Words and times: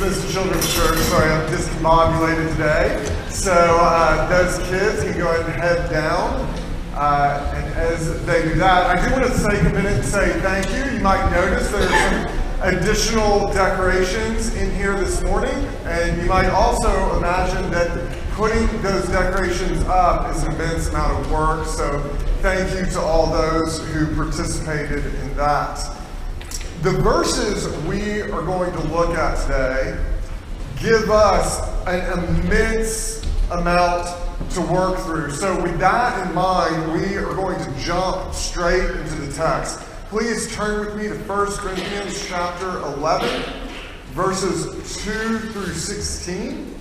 Smith's 0.00 0.32
Children's 0.32 0.74
Church. 0.74 0.96
Sorry, 0.96 1.30
I'm 1.30 1.46
discombobulated 1.52 2.50
today. 2.52 3.28
So 3.28 3.52
uh, 3.52 4.26
those 4.30 4.56
kids 4.70 5.02
can 5.02 5.18
go 5.18 5.30
ahead 5.30 5.44
and 5.44 5.60
head 5.60 5.90
down. 5.90 6.40
Uh, 6.94 7.52
and 7.54 7.74
as 7.74 8.24
they 8.24 8.44
do 8.44 8.54
that, 8.54 8.96
I 8.96 9.06
do 9.06 9.12
want 9.12 9.30
to 9.30 9.46
take 9.46 9.60
a 9.60 9.64
minute 9.64 9.92
and 9.92 10.04
say 10.06 10.40
thank 10.40 10.70
you. 10.70 10.96
You 10.96 11.00
might 11.00 11.30
notice 11.30 11.70
there 11.70 11.82
are 11.82 12.30
some 12.30 12.72
additional 12.72 13.52
decorations 13.52 14.54
in 14.54 14.74
here 14.74 14.94
this 14.94 15.22
morning, 15.22 15.52
and 15.84 16.22
you 16.22 16.26
might 16.26 16.48
also 16.48 17.18
imagine 17.18 17.70
that 17.70 17.90
putting 18.30 18.66
those 18.80 19.06
decorations 19.08 19.82
up 19.82 20.34
is 20.34 20.42
an 20.44 20.54
immense 20.54 20.88
amount 20.88 21.26
of 21.26 21.30
work. 21.30 21.66
So 21.66 22.00
thank 22.40 22.72
you 22.74 22.90
to 22.92 23.00
all 23.00 23.26
those 23.26 23.86
who 23.88 24.16
participated 24.16 25.04
in 25.04 25.36
that. 25.36 25.76
The 26.82 26.92
verses 26.92 27.68
we 27.84 28.22
are 28.22 28.40
going 28.40 28.72
to 28.72 28.80
look 28.84 29.10
at 29.10 29.36
today 29.42 30.02
give 30.80 31.10
us 31.10 31.60
an 31.86 32.18
immense 32.18 33.22
amount 33.50 34.08
to 34.52 34.62
work 34.62 34.98
through. 35.00 35.30
So, 35.32 35.60
with 35.62 35.78
that 35.78 36.26
in 36.26 36.34
mind, 36.34 36.94
we 36.94 37.16
are 37.18 37.34
going 37.34 37.62
to 37.62 37.78
jump 37.78 38.32
straight 38.32 38.82
into 38.82 39.14
the 39.16 39.30
text. 39.30 39.80
Please 40.08 40.54
turn 40.54 40.80
with 40.80 40.96
me 40.96 41.08
to 41.08 41.16
1 41.16 41.46
Corinthians 41.58 42.26
chapter 42.26 42.78
11, 42.78 43.42
verses 44.12 45.04
2 45.04 45.38
through 45.50 45.74
16. 45.74 46.80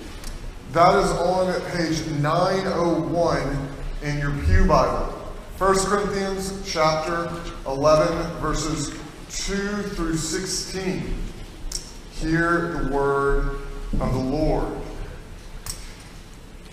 That 0.71 0.95
is 0.95 1.12
on 1.12 1.54
page 1.71 2.07
901 2.21 3.68
in 4.04 4.18
your 4.18 4.31
Pew 4.45 4.66
Bible. 4.66 5.13
1 5.57 5.76
Corinthians 5.79 6.63
chapter 6.66 7.29
11, 7.68 8.38
verses 8.38 8.98
2 9.29 9.84
through 9.84 10.17
16. 10.17 11.15
Hear 12.13 12.73
the 12.73 12.93
word 12.93 13.62
of 13.99 14.13
the 14.13 14.20
Lord. 14.20 14.73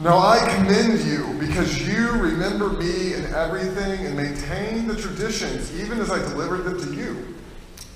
Now 0.00 0.18
I 0.18 0.38
commend 0.54 1.00
you 1.04 1.36
because 1.38 1.86
you 1.86 2.10
remember 2.12 2.70
me 2.70 3.14
in 3.14 3.26
everything 3.34 4.06
and 4.06 4.16
maintain 4.16 4.86
the 4.86 4.96
traditions, 4.96 5.74
even 5.80 6.00
as 6.00 6.10
I 6.10 6.18
delivered 6.18 6.62
them 6.64 6.80
to 6.80 6.94
you. 6.94 7.34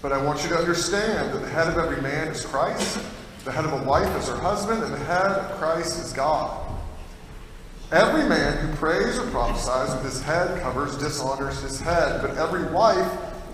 But 0.03 0.13
I 0.13 0.23
want 0.23 0.43
you 0.43 0.51
to 0.51 0.57
understand 0.57 1.33
that 1.33 1.41
the 1.41 1.49
head 1.49 1.69
of 1.69 1.79
every 1.79 2.01
man 2.01 2.29
is 2.29 2.45
Christ, 2.45 3.01
the 3.45 3.53
head 3.53 3.65
of 3.65 3.73
a 3.73 3.85
wife 3.85 4.15
is 4.19 4.29
her 4.29 4.37
husband, 4.37 4.83
and 4.83 4.93
the 4.93 4.99
head 4.99 5.27
of 5.27 5.59
Christ 5.59 5.99
is 5.99 6.13
God. 6.13 6.67
Every 7.93 8.29
man 8.29 8.67
who 8.67 8.77
prays 8.77 9.19
or 9.19 9.27
prophesies 9.31 9.95
with 9.95 10.05
his 10.05 10.23
head 10.23 10.61
covers 10.63 10.97
dishonors 10.97 11.61
his 11.61 11.81
head, 11.81 12.23
but 12.23 12.37
every 12.37 12.65
wife 12.73 13.30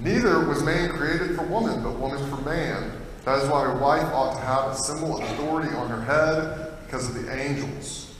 Neither 0.00 0.46
was 0.46 0.62
man 0.62 0.90
created 0.90 1.34
for 1.34 1.42
woman, 1.42 1.82
but 1.82 1.98
woman 1.98 2.18
for 2.30 2.40
man. 2.42 2.92
That 3.24 3.42
is 3.42 3.48
why 3.48 3.70
a 3.70 3.76
wife 3.76 4.06
ought 4.14 4.34
to 4.34 4.40
have 4.40 4.70
a 4.70 4.76
symbol 4.76 5.18
of 5.18 5.24
authority 5.30 5.74
on 5.74 5.88
her 5.90 6.02
head 6.02 6.72
because 6.84 7.08
of 7.08 7.14
the 7.14 7.32
angels. 7.34 8.14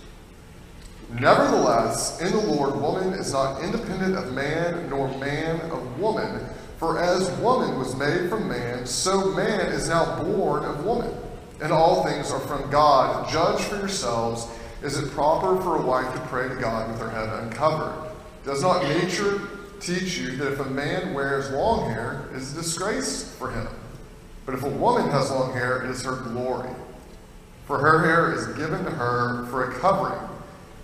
Nevertheless, 1.10 2.20
in 2.20 2.32
the 2.32 2.40
Lord, 2.40 2.76
woman 2.80 3.14
is 3.14 3.32
not 3.32 3.62
independent 3.62 4.16
of 4.16 4.32
man, 4.32 4.90
nor 4.90 5.08
man 5.18 5.60
of 5.70 5.98
woman. 5.98 6.44
For 6.78 6.98
as 6.98 7.30
woman 7.38 7.78
was 7.78 7.96
made 7.96 8.28
from 8.28 8.48
man, 8.48 8.84
so 8.84 9.32
man 9.32 9.72
is 9.72 9.88
now 9.88 10.22
born 10.22 10.64
of 10.64 10.84
woman. 10.84 11.14
And 11.60 11.72
all 11.72 12.04
things 12.04 12.30
are 12.30 12.40
from 12.40 12.70
God. 12.70 13.28
Judge 13.30 13.62
for 13.62 13.76
yourselves. 13.76 14.46
Is 14.82 14.96
it 14.96 15.10
proper 15.10 15.60
for 15.62 15.76
a 15.76 15.82
wife 15.82 16.12
to 16.14 16.20
pray 16.28 16.48
to 16.48 16.54
God 16.56 16.88
with 16.90 17.00
her 17.00 17.10
head 17.10 17.28
uncovered? 17.42 18.12
Does 18.44 18.62
not 18.62 18.82
nature 18.84 19.40
teach 19.80 20.18
you 20.18 20.36
that 20.36 20.52
if 20.52 20.60
a 20.60 20.64
man 20.64 21.14
wears 21.14 21.50
long 21.50 21.90
hair, 21.90 22.28
it 22.32 22.36
is 22.36 22.52
a 22.52 22.56
disgrace 22.56 23.34
for 23.38 23.50
him. 23.50 23.68
But 24.46 24.54
if 24.54 24.62
a 24.62 24.70
woman 24.70 25.10
has 25.10 25.30
long 25.30 25.52
hair, 25.52 25.82
it 25.82 25.90
is 25.90 26.02
her 26.04 26.16
glory. 26.16 26.70
For 27.66 27.78
her 27.78 28.04
hair 28.04 28.32
is 28.32 28.46
given 28.56 28.84
to 28.84 28.90
her 28.90 29.46
for 29.46 29.70
a 29.70 29.74
covering. 29.78 30.20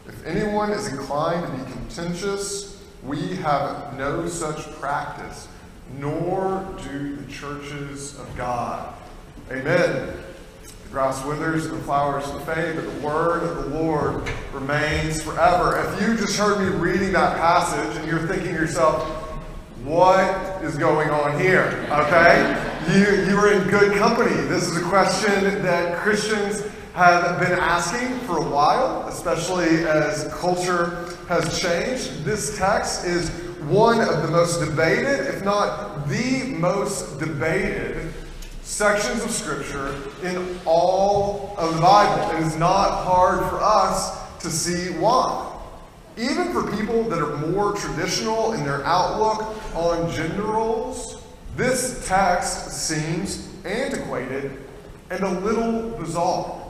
If 0.07 0.25
anyone 0.27 0.71
is 0.71 0.87
inclined 0.89 1.47
to 1.47 1.53
be 1.53 1.73
contentious, 1.73 2.83
we 3.03 3.37
have 3.37 3.97
no 3.97 4.29
such 4.29 4.71
practice, 4.81 5.49
nor 5.99 6.67
do 6.83 7.17
the 7.17 7.33
churches 7.33 8.19
of 8.19 8.37
God. 8.37 8.95
Amen. 9.51 10.15
Grass 10.95 11.25
withers 11.25 11.67
and 11.67 11.77
the 11.77 11.83
flowers 11.83 12.25
fade, 12.47 12.77
but 12.77 12.85
the 12.85 13.01
word 13.05 13.43
of 13.43 13.65
the 13.65 13.81
Lord 13.81 14.31
remains 14.53 15.21
forever. 15.21 15.77
If 15.77 16.01
you 16.01 16.17
just 16.17 16.39
heard 16.39 16.61
me 16.61 16.67
reading 16.79 17.11
that 17.15 17.37
passage 17.37 17.97
and 17.97 18.07
you're 18.07 18.29
thinking 18.29 18.55
to 18.55 18.61
yourself, 18.61 19.03
what 19.83 20.63
is 20.63 20.79
going 20.79 21.11
on 21.11 21.37
here? 21.41 21.85
Okay? 21.91 22.47
You, 22.93 23.25
you 23.29 23.37
are 23.37 23.53
in 23.53 23.69
good 23.71 23.99
company. 23.99 24.37
This 24.43 24.69
is 24.69 24.77
a 24.77 24.83
question 24.83 25.65
that 25.65 25.99
Christians 25.99 26.63
have 26.93 27.41
been 27.41 27.59
asking 27.59 28.21
for 28.21 28.39
a 28.39 28.49
while, 28.49 29.09
especially 29.09 29.85
as 29.87 30.33
culture 30.35 31.09
has 31.27 31.61
changed. 31.61 32.25
This 32.25 32.57
text 32.57 33.05
is 33.05 33.31
one 33.63 34.01
of 34.01 34.23
the 34.23 34.29
most 34.29 34.61
debated, 34.61 35.27
if 35.27 35.43
not 35.43 36.07
the 36.07 36.45
most 36.57 37.19
debated, 37.19 37.94
sections 38.65 39.23
of 39.23 39.31
Scripture 39.31 39.95
in 40.23 40.59
all 40.65 41.55
of 41.59 41.75
the 41.75 41.81
Bible. 41.81 42.37
It 42.37 42.47
is 42.47 42.57
not 42.57 43.05
hard 43.05 43.41
for 43.51 43.61
us 43.63 44.19
to 44.41 44.51
see 44.51 44.91
why. 44.99 45.51
Even 46.17 46.53
for 46.53 46.71
people 46.77 47.05
that 47.05 47.21
are 47.21 47.37
more 47.49 47.75
traditional 47.75 48.53
in 48.55 48.65
their 48.65 48.85
outlook 48.85 49.55
on 49.75 50.11
gender 50.13 50.43
roles, 50.43 51.23
this 51.57 52.07
text 52.09 52.71
seems 52.71 53.49
antiquated 53.65 54.57
and 55.11 55.23
a 55.23 55.41
little 55.41 55.91
bizarre. 55.99 56.61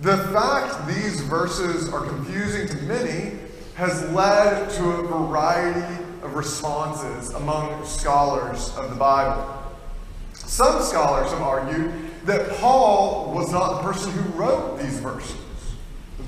The 0.00 0.16
fact 0.16 0.88
these 0.88 1.20
verses 1.20 1.92
are 1.92 2.04
confusing 2.04 2.66
to 2.68 2.82
many 2.84 3.38
has 3.74 4.08
led 4.10 4.70
to 4.70 4.90
a 4.90 5.02
variety 5.02 6.04
of 6.22 6.34
responses 6.34 7.30
among 7.34 7.84
scholars 7.84 8.76
of 8.76 8.90
the 8.90 8.96
Bible. 8.96 9.61
Some 10.52 10.82
scholars 10.82 11.30
have 11.30 11.40
argued 11.40 12.10
that 12.26 12.50
Paul 12.58 13.32
was 13.34 13.50
not 13.50 13.78
the 13.78 13.90
person 13.90 14.12
who 14.12 14.28
wrote 14.32 14.78
these 14.78 14.98
verses. 14.98 15.34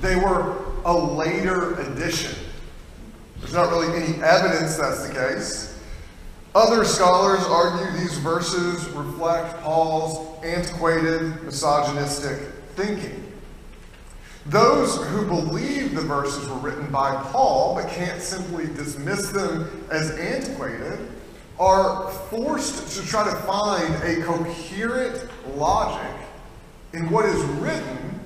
They 0.01 0.15
were 0.15 0.65
a 0.83 0.97
later 0.97 1.79
addition. 1.79 2.35
There's 3.37 3.53
not 3.53 3.69
really 3.69 3.95
any 3.95 4.19
evidence 4.23 4.77
that's 4.77 5.07
the 5.07 5.13
case. 5.13 5.79
Other 6.55 6.85
scholars 6.85 7.43
argue 7.43 7.99
these 7.99 8.17
verses 8.17 8.89
reflect 8.89 9.61
Paul's 9.61 10.43
antiquated, 10.43 11.43
misogynistic 11.43 12.39
thinking. 12.75 13.31
Those 14.47 15.05
who 15.05 15.27
believe 15.27 15.93
the 15.93 16.01
verses 16.01 16.49
were 16.49 16.55
written 16.55 16.89
by 16.89 17.15
Paul 17.31 17.75
but 17.75 17.89
can't 17.89 18.23
simply 18.23 18.65
dismiss 18.73 19.29
them 19.29 19.85
as 19.91 20.09
antiquated 20.17 21.14
are 21.59 22.09
forced 22.29 22.97
to 22.97 23.07
try 23.07 23.23
to 23.23 23.35
find 23.41 23.93
a 24.03 24.21
coherent 24.23 25.29
logic 25.55 26.11
in 26.93 27.09
what 27.09 27.25
is 27.25 27.41
written 27.59 28.19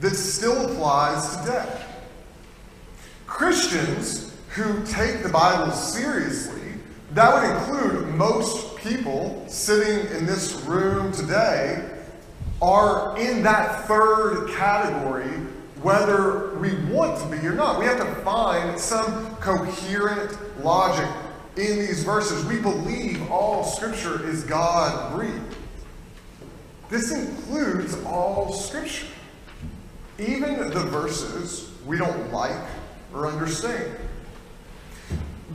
that 0.00 0.14
still 0.14 0.70
applies 0.70 1.36
today. 1.38 1.84
Christians 3.26 4.34
who 4.50 4.84
take 4.84 5.22
the 5.22 5.28
Bible 5.28 5.72
seriously, 5.72 6.72
that 7.12 7.34
would 7.34 7.56
include 7.56 8.14
most 8.14 8.76
people 8.76 9.44
sitting 9.48 10.06
in 10.16 10.26
this 10.26 10.54
room 10.62 11.10
today, 11.12 11.88
are 12.60 13.18
in 13.18 13.42
that 13.42 13.86
third 13.86 14.48
category, 14.54 15.28
whether 15.82 16.54
we 16.56 16.74
want 16.92 17.18
to 17.20 17.36
be 17.36 17.46
or 17.46 17.52
not. 17.52 17.78
We 17.78 17.86
have 17.86 17.98
to 17.98 18.14
find 18.22 18.78
some 18.78 19.34
coherent 19.36 20.36
logic 20.64 21.08
in 21.56 21.78
these 21.78 22.02
verses. 22.02 22.44
We 22.44 22.58
believe 22.60 23.30
all 23.30 23.64
Scripture 23.64 24.26
is 24.28 24.44
God 24.44 25.14
breathed. 25.14 25.56
This 26.88 27.12
includes 27.12 27.96
all 28.04 28.52
Scripture, 28.52 29.06
even 30.18 30.70
the 30.70 30.84
verses 30.84 31.70
we 31.86 31.98
don't 31.98 32.32
like 32.32 32.60
or 33.12 33.26
understand. 33.26 33.96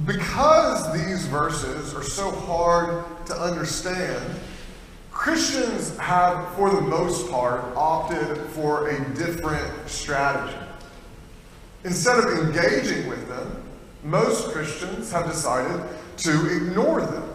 Because 0.06 0.94
these 0.94 1.26
verses 1.26 1.94
are 1.94 2.04
so 2.04 2.32
hard 2.32 3.04
to 3.28 3.36
understand, 3.36 4.40
Christians 5.12 5.98
have, 5.98 6.54
for 6.56 6.70
the 6.70 6.82
most 6.82 7.30
part, 7.30 7.62
opted 7.76 8.38
for 8.52 8.88
a 8.88 9.14
different 9.16 9.90
strategy. 9.90 10.58
Instead 11.84 12.20
of 12.20 12.26
engaging 12.26 13.08
with 13.10 13.28
them, 13.28 13.69
most 14.04 14.52
Christians 14.52 15.12
have 15.12 15.26
decided 15.26 15.84
to 16.18 16.56
ignore 16.56 17.02
them. 17.02 17.26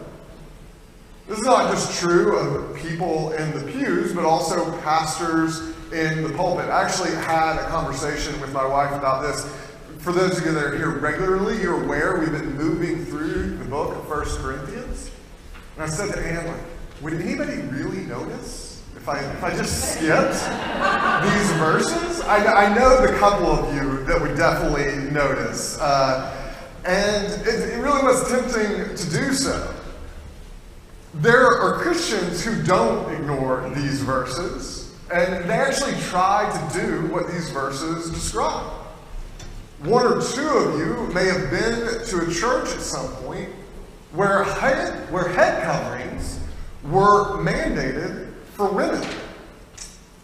This 1.27 1.39
is 1.39 1.45
not 1.45 1.71
just 1.71 1.99
true 1.99 2.37
of 2.37 2.75
people 2.77 3.31
in 3.33 3.51
the 3.57 3.71
pews, 3.71 4.13
but 4.13 4.25
also 4.25 4.77
pastors 4.81 5.59
in 5.91 6.23
the 6.23 6.29
pulpit. 6.35 6.65
I 6.69 6.83
actually 6.83 7.15
had 7.15 7.57
a 7.57 7.67
conversation 7.67 8.39
with 8.39 8.53
my 8.53 8.65
wife 8.65 8.91
about 8.91 9.23
this. 9.23 9.51
For 9.99 10.11
those 10.11 10.37
of 10.37 10.45
you 10.45 10.51
that 10.51 10.63
are 10.63 10.77
here 10.77 10.91
regularly, 10.91 11.59
you're 11.59 11.83
aware 11.83 12.19
we've 12.19 12.31
been 12.31 12.55
moving 12.55 13.05
through 13.05 13.57
the 13.57 13.65
book 13.65 13.95
of 13.95 14.07
First 14.07 14.39
Corinthians. 14.39 15.09
And 15.75 15.83
I 15.83 15.87
said 15.87 16.13
to 16.13 16.19
Anne, 16.19 16.45
like, 16.45 16.61
would 17.01 17.13
anybody 17.13 17.57
really 17.61 18.01
notice 18.01 18.83
if 18.95 19.09
I, 19.09 19.19
if 19.19 19.43
I 19.43 19.49
just 19.55 19.93
skipped 19.93 20.33
these 21.25 21.51
verses? 21.57 22.21
I, 22.21 22.67
I 22.67 22.75
know 22.75 23.01
the 23.01 23.17
couple 23.17 23.47
of 23.47 23.73
you 23.73 24.03
that 24.05 24.21
would 24.21 24.37
definitely 24.37 25.11
notice. 25.11 25.79
Uh, 25.79 26.34
and 26.85 27.47
it, 27.47 27.47
it 27.47 27.77
really 27.81 28.03
was 28.03 28.29
tempting 28.29 28.95
to 28.95 29.09
do 29.09 29.33
so. 29.33 29.73
There 31.15 31.47
are 31.47 31.79
Christians 31.79 32.43
who 32.43 32.61
don't 32.63 33.11
ignore 33.13 33.71
these 33.75 34.01
verses, 34.01 34.95
and 35.11 35.49
they 35.49 35.53
actually 35.53 35.99
try 36.01 36.49
to 36.51 36.79
do 36.79 37.07
what 37.07 37.31
these 37.31 37.49
verses 37.49 38.11
describe. 38.11 38.71
One 39.79 40.05
or 40.05 40.21
two 40.21 40.47
of 40.47 40.79
you 40.79 41.13
may 41.13 41.25
have 41.25 41.49
been 41.49 42.05
to 42.05 42.27
a 42.27 42.33
church 42.33 42.69
at 42.69 42.81
some 42.81 43.07
point 43.23 43.49
where 44.13 44.43
head, 44.43 45.11
where 45.11 45.29
head 45.29 45.63
coverings 45.63 46.39
were 46.83 47.37
mandated 47.37 48.31
for 48.53 48.71
women. 48.71 49.05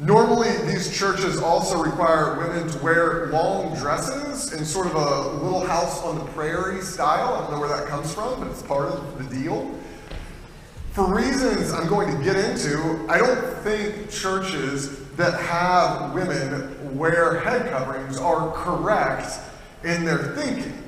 Normally, 0.01 0.49
these 0.65 0.97
churches 0.97 1.39
also 1.39 1.77
require 1.77 2.35
women 2.39 2.67
to 2.67 2.77
wear 2.79 3.27
long 3.27 3.75
dresses 3.75 4.51
in 4.51 4.65
sort 4.65 4.87
of 4.87 4.95
a 4.95 5.43
little 5.43 5.63
house 5.63 6.01
on 6.01 6.17
the 6.17 6.25
prairie 6.31 6.81
style. 6.81 7.35
I 7.35 7.41
don't 7.41 7.51
know 7.51 7.59
where 7.59 7.69
that 7.69 7.87
comes 7.87 8.11
from, 8.11 8.39
but 8.39 8.47
it's 8.49 8.63
part 8.63 8.85
of 8.85 9.19
the 9.19 9.35
deal. 9.35 9.77
For 10.93 11.05
reasons 11.05 11.71
I'm 11.71 11.87
going 11.87 12.17
to 12.17 12.23
get 12.23 12.35
into, 12.35 13.05
I 13.07 13.19
don't 13.19 13.45
think 13.59 14.09
churches 14.09 15.07
that 15.17 15.39
have 15.39 16.15
women 16.15 16.97
wear 16.97 17.39
head 17.39 17.69
coverings 17.69 18.17
are 18.17 18.51
correct 18.53 19.37
in 19.83 20.03
their 20.03 20.33
thinking. 20.33 20.81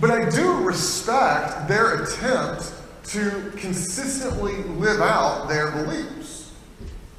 But 0.00 0.12
I 0.12 0.30
do 0.30 0.54
respect 0.62 1.68
their 1.68 2.02
attempt 2.02 2.72
to 3.08 3.52
consistently 3.56 4.62
live 4.62 5.02
out 5.02 5.46
their 5.46 5.72
beliefs. 5.72 6.17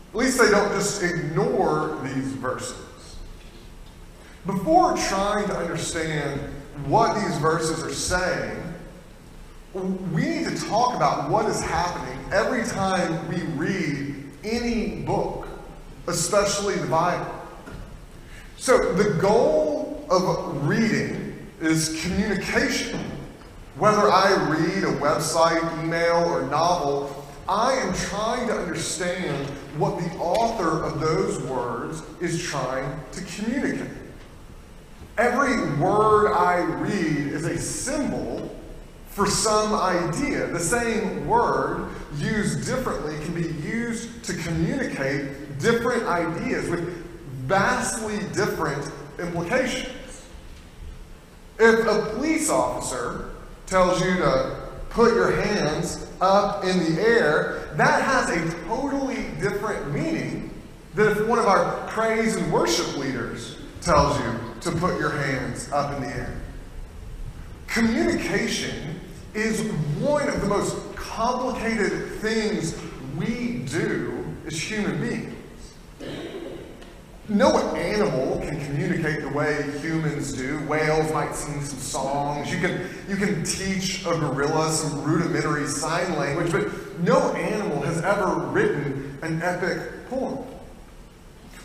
At 0.09 0.15
least 0.15 0.39
they 0.39 0.49
don't 0.49 0.71
just 0.71 1.03
ignore 1.03 1.99
these 2.03 2.33
verses. 2.33 3.17
Before 4.45 4.97
trying 4.97 5.47
to 5.47 5.55
understand 5.55 6.39
what 6.85 7.13
these 7.15 7.37
verses 7.37 7.83
are 7.83 7.93
saying, 7.93 8.63
we 9.73 10.21
need 10.21 10.47
to 10.47 10.65
talk 10.67 10.95
about 10.95 11.29
what 11.29 11.45
is 11.45 11.61
happening 11.61 12.17
every 12.31 12.63
time 12.63 13.27
we 13.27 13.41
read 13.53 14.15
any 14.43 15.01
book, 15.01 15.47
especially 16.07 16.75
the 16.75 16.87
Bible. 16.87 17.35
So, 18.57 18.93
the 18.93 19.13
goal 19.21 20.05
of 20.09 20.67
reading 20.67 21.47
is 21.61 22.01
communication. 22.01 22.99
Whether 23.77 24.11
I 24.11 24.33
read 24.49 24.83
a 24.83 24.99
website, 24.99 25.83
email, 25.83 26.25
or 26.27 26.47
novel, 26.47 27.18
I 27.49 27.73
am 27.73 27.95
trying 27.95 28.47
to 28.49 28.53
understand 28.53 29.47
what 29.79 29.97
the 29.97 30.07
author 30.17 30.83
of 30.83 30.99
those 30.99 31.41
words 31.41 32.03
is 32.21 32.43
trying 32.43 32.87
to 33.11 33.21
communicate. 33.23 33.89
Every 35.17 35.57
word 35.79 36.31
I 36.31 36.59
read 36.59 37.33
is 37.33 37.45
a 37.45 37.57
symbol 37.57 38.55
for 39.07 39.25
some 39.25 39.73
idea. 39.73 40.45
The 40.45 40.59
same 40.59 41.27
word 41.27 41.89
used 42.17 42.67
differently 42.67 43.17
can 43.25 43.33
be 43.33 43.47
used 43.67 44.23
to 44.25 44.35
communicate 44.35 45.57
different 45.57 46.03
ideas 46.03 46.69
with 46.69 47.03
vastly 47.47 48.19
different 48.31 48.91
implications. 49.17 50.21
If 51.57 51.79
a 51.79 52.13
police 52.13 52.51
officer 52.51 53.31
tells 53.65 53.99
you 54.01 54.17
to 54.17 54.68
put 54.99 55.15
your 55.15 55.31
hands 55.31 56.05
up 56.19 56.65
in 56.65 56.77
the 56.77 57.01
air, 57.01 57.69
that 57.75 58.01
has 58.01 58.29
a 58.31 58.65
totally 58.65 59.23
different 59.39 59.93
meaning 59.93 60.53
than 60.93 61.13
if 61.13 61.25
one 61.25 61.39
of 61.39 61.45
our 61.45 61.87
praise 61.87 62.35
and 62.35 62.51
worship 62.51 62.97
leaders 62.97 63.55
tells 63.79 64.19
you 64.19 64.39
to 64.59 64.71
put 64.71 64.99
your 64.99 65.11
hands 65.11 65.71
up 65.71 65.95
in 65.95 66.01
the 66.03 66.09
air. 66.09 66.37
Communication 67.67 68.99
is 69.33 69.61
one 70.01 70.27
of 70.27 70.41
the 70.41 70.47
most 70.47 70.75
complicated 70.97 72.15
things 72.15 72.77
we 73.17 73.59
do 73.69 74.25
as 74.47 74.61
human 74.61 74.99
beings. 74.99 76.28
No 77.29 77.75
animal 77.75 78.39
can 78.39 78.59
communicate 78.65 79.21
the 79.21 79.29
way 79.29 79.61
humans 79.81 80.33
do. 80.33 80.57
Whales 80.67 81.13
might 81.13 81.35
sing 81.35 81.61
some 81.61 81.77
songs. 81.77 82.51
You 82.51 82.59
can, 82.59 82.89
you 83.07 83.17
can 83.17 83.43
teach 83.43 84.01
a 84.01 84.17
gorilla 84.17 84.71
some 84.71 85.03
rudimentary 85.03 85.67
sign 85.67 86.17
language, 86.17 86.51
but 86.51 86.99
no 87.01 87.31
animal 87.33 87.81
has 87.83 88.01
ever 88.01 88.33
written 88.47 89.19
an 89.21 89.43
epic 89.43 90.09
poem. 90.09 90.43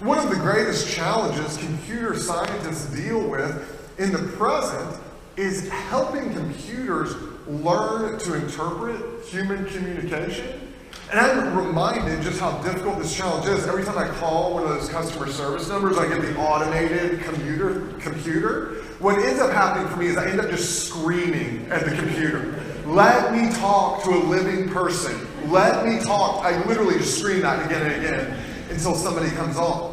One 0.01 0.19
of 0.19 0.29
the 0.29 0.37
greatest 0.37 0.87
challenges 0.91 1.57
computer 1.57 2.15
scientists 2.19 2.95
deal 2.95 3.27
with 3.27 3.99
in 3.99 4.13
the 4.13 4.19
present 4.19 5.01
is 5.37 5.71
helping 5.71 6.35
computers 6.35 7.15
learn 7.47 8.19
to 8.19 8.35
interpret 8.35 9.25
human 9.25 9.65
communication 9.65 10.64
and 11.11 11.21
I'm 11.21 11.57
reminded 11.57 12.23
just 12.23 12.41
how 12.41 12.59
difficult 12.63 12.99
this 12.99 13.15
challenge 13.15 13.47
is. 13.47 13.67
Every 13.67 13.85
time 13.85 13.99
I 13.99 14.09
call 14.19 14.55
one 14.55 14.63
of 14.63 14.69
those 14.71 14.89
customer 14.89 15.29
service 15.29 15.69
numbers, 15.69 15.99
I 15.99 16.09
get 16.09 16.23
the 16.23 16.37
automated 16.37 17.23
computer. 17.23 17.93
computer. 18.01 18.83
What 18.99 19.19
ends 19.19 19.41
up 19.41 19.53
happening 19.53 19.89
for 19.89 19.99
me 19.99 20.07
is 20.07 20.17
I 20.17 20.29
end 20.29 20.41
up 20.41 20.51
just 20.51 20.89
screaming 20.89 21.67
at 21.71 21.85
the 21.85 21.95
computer. 21.95 22.55
Let 22.87 23.33
me 23.33 23.53
talk 23.53 24.03
to 24.05 24.11
a 24.11 24.21
living 24.25 24.69
person. 24.69 25.27
Let 25.51 25.87
me 25.87 26.01
talk. 26.01 26.45
I 26.45 26.65
literally 26.67 26.99
just 26.99 27.19
scream 27.19 27.43
that 27.43 27.65
again 27.67 27.83
and 27.83 28.05
again 28.05 28.45
until 28.71 28.95
somebody 28.95 29.31
comes 29.31 29.57
on. 29.57 29.93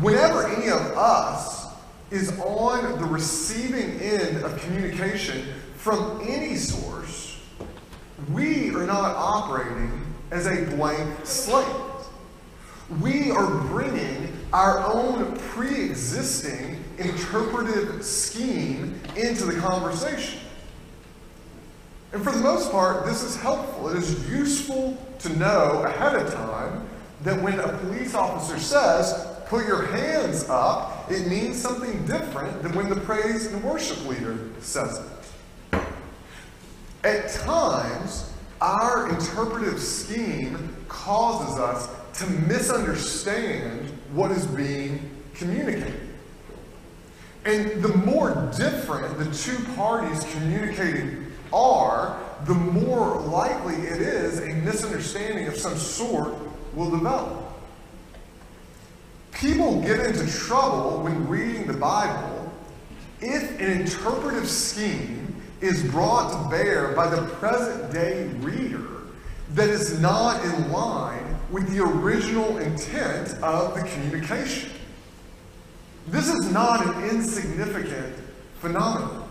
Whenever 0.00 0.46
any 0.46 0.68
of 0.68 0.80
us 0.96 1.66
is 2.10 2.38
on 2.40 2.98
the 3.00 3.04
receiving 3.04 4.00
end 4.00 4.44
of 4.44 4.60
communication 4.60 5.46
from 5.74 6.20
any 6.22 6.56
source, 6.56 7.19
we 8.32 8.70
are 8.74 8.86
not 8.86 9.14
operating 9.16 10.00
as 10.30 10.46
a 10.46 10.64
blank 10.76 11.24
slate. 11.24 11.66
We 13.00 13.30
are 13.30 13.46
bringing 13.46 14.36
our 14.52 14.80
own 14.92 15.36
pre 15.36 15.84
existing 15.84 16.82
interpretive 16.98 18.04
scheme 18.04 19.00
into 19.16 19.44
the 19.44 19.58
conversation. 19.60 20.40
And 22.12 22.22
for 22.22 22.32
the 22.32 22.40
most 22.40 22.72
part, 22.72 23.06
this 23.06 23.22
is 23.22 23.36
helpful. 23.36 23.88
It 23.88 23.96
is 23.96 24.28
useful 24.28 24.98
to 25.20 25.28
know 25.36 25.84
ahead 25.84 26.16
of 26.16 26.32
time 26.34 26.88
that 27.22 27.40
when 27.40 27.60
a 27.60 27.68
police 27.78 28.14
officer 28.14 28.58
says, 28.58 29.28
put 29.46 29.66
your 29.66 29.86
hands 29.86 30.48
up, 30.48 31.10
it 31.10 31.28
means 31.28 31.60
something 31.60 32.04
different 32.06 32.62
than 32.62 32.72
when 32.74 32.88
the 32.88 32.96
praise 32.96 33.46
and 33.46 33.62
worship 33.62 34.04
leader 34.06 34.38
says 34.60 34.98
it. 34.98 35.19
At 37.02 37.30
times, 37.30 38.30
our 38.60 39.08
interpretive 39.08 39.80
scheme 39.80 40.76
causes 40.88 41.58
us 41.58 41.88
to 42.18 42.26
misunderstand 42.26 43.88
what 44.12 44.30
is 44.30 44.46
being 44.46 45.10
communicated. 45.34 46.08
And 47.46 47.82
the 47.82 47.96
more 47.96 48.52
different 48.56 49.18
the 49.18 49.34
two 49.34 49.56
parties 49.74 50.24
communicating 50.32 51.32
are, 51.52 52.20
the 52.44 52.54
more 52.54 53.18
likely 53.20 53.76
it 53.76 54.02
is 54.02 54.40
a 54.40 54.54
misunderstanding 54.56 55.46
of 55.46 55.56
some 55.56 55.76
sort 55.76 56.34
will 56.74 56.90
develop. 56.90 57.50
People 59.32 59.80
get 59.80 60.00
into 60.00 60.30
trouble 60.30 61.02
when 61.02 61.26
reading 61.28 61.66
the 61.66 61.72
Bible 61.72 62.52
if 63.22 63.58
an 63.58 63.80
interpretive 63.80 64.48
scheme 64.48 65.19
is 65.60 65.82
brought 65.90 66.30
to 66.30 66.50
bear 66.50 66.92
by 66.94 67.08
the 67.08 67.22
present 67.34 67.92
day 67.92 68.26
reader 68.38 68.86
that 69.54 69.68
is 69.68 70.00
not 70.00 70.42
in 70.44 70.70
line 70.70 71.36
with 71.50 71.68
the 71.74 71.82
original 71.82 72.58
intent 72.58 73.34
of 73.42 73.74
the 73.74 73.82
communication. 73.88 74.70
This 76.06 76.28
is 76.28 76.52
not 76.52 76.86
an 76.86 77.10
insignificant 77.10 78.14
phenomenon. 78.60 79.28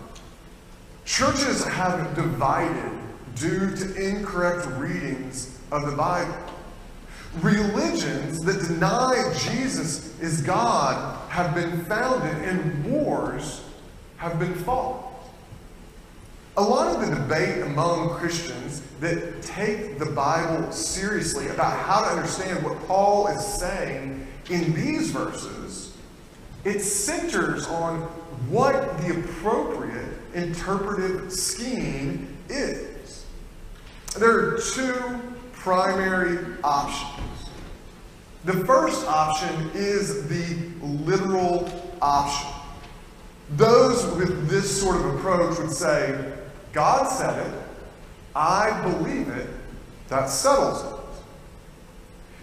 Churches 1.06 1.64
have 1.66 2.16
divided 2.16 2.92
due 3.36 3.76
to 3.76 3.96
incorrect 3.96 4.68
readings 4.78 5.60
of 5.72 5.90
the 5.90 5.96
Bible. 5.96 6.36
Religions 7.42 8.40
that 8.40 8.62
deny 8.68 9.34
Jesus 9.40 10.20
is 10.20 10.42
God 10.42 11.18
have 11.30 11.56
been 11.56 11.86
founded 11.86 12.36
and 12.48 12.86
wars 12.86 13.64
have 14.18 14.40
been 14.40 14.54
fought. 14.54 15.09
A 16.60 16.62
lot 16.62 16.94
of 16.94 17.08
the 17.08 17.16
debate 17.16 17.62
among 17.62 18.10
Christians 18.16 18.82
that 19.00 19.42
take 19.42 19.98
the 19.98 20.08
Bible 20.08 20.70
seriously 20.74 21.48
about 21.48 21.80
how 21.80 22.02
to 22.02 22.08
understand 22.08 22.62
what 22.66 22.86
Paul 22.86 23.28
is 23.28 23.42
saying 23.46 24.28
in 24.50 24.74
these 24.74 25.10
verses, 25.10 25.96
it 26.66 26.82
centers 26.82 27.66
on 27.68 28.02
what 28.50 28.98
the 28.98 29.18
appropriate 29.22 30.18
interpretive 30.34 31.32
scheme 31.32 32.36
is. 32.50 33.26
There 34.18 34.30
are 34.30 34.60
two 34.60 35.22
primary 35.54 36.40
options. 36.62 37.50
The 38.44 38.66
first 38.66 39.08
option 39.08 39.72
is 39.74 40.28
the 40.28 40.58
literal 40.86 41.70
option. 42.02 42.50
Those 43.52 44.06
with 44.18 44.50
this 44.50 44.82
sort 44.82 44.98
of 44.98 45.06
approach 45.16 45.58
would 45.58 45.72
say, 45.72 46.36
God 46.74 47.08
said 47.08 47.48
it, 47.48 47.62
I 48.36 48.82
believe 48.84 49.30
it, 49.30 49.50
that 50.08 50.30
settles 50.30 50.84
it. 50.84 51.00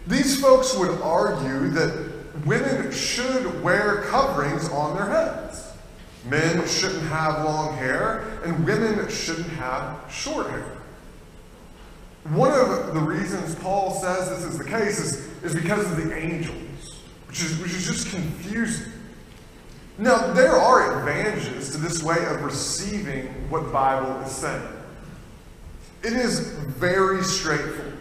These 0.07 0.41
folks 0.41 0.77
would 0.77 1.01
argue 1.01 1.69
that 1.71 2.45
women 2.45 2.93
should 2.93 3.63
wear 3.63 4.03
coverings 4.03 4.69
on 4.69 4.97
their 4.97 5.07
heads. 5.07 5.73
Men 6.29 6.67
shouldn't 6.67 7.03
have 7.05 7.45
long 7.45 7.77
hair, 7.77 8.41
and 8.45 8.65
women 8.65 9.09
shouldn't 9.09 9.49
have 9.51 9.99
short 10.11 10.51
hair. 10.51 10.77
One 12.31 12.53
of 12.53 12.93
the 12.93 13.01
reasons 13.01 13.55
Paul 13.57 13.93
says 13.93 14.29
this 14.29 14.45
is 14.45 14.59
the 14.59 14.65
case 14.65 14.99
is, 14.99 15.27
is 15.45 15.55
because 15.55 15.89
of 15.91 15.97
the 15.97 16.17
angels, 16.17 16.97
which 17.29 17.41
is, 17.41 17.57
which 17.59 17.73
is 17.73 17.87
just 17.87 18.11
confusing. 18.11 18.93
Now, 19.99 20.33
there 20.33 20.57
are 20.57 20.99
advantages 20.99 21.71
to 21.71 21.79
this 21.79 22.03
way 22.03 22.23
of 22.27 22.43
receiving 22.43 23.27
what 23.49 23.65
the 23.65 23.71
Bible 23.71 24.21
is 24.21 24.33
saying. 24.33 24.69
It 26.03 26.13
is 26.13 26.41
very 26.51 27.25
straightforward. 27.25 27.99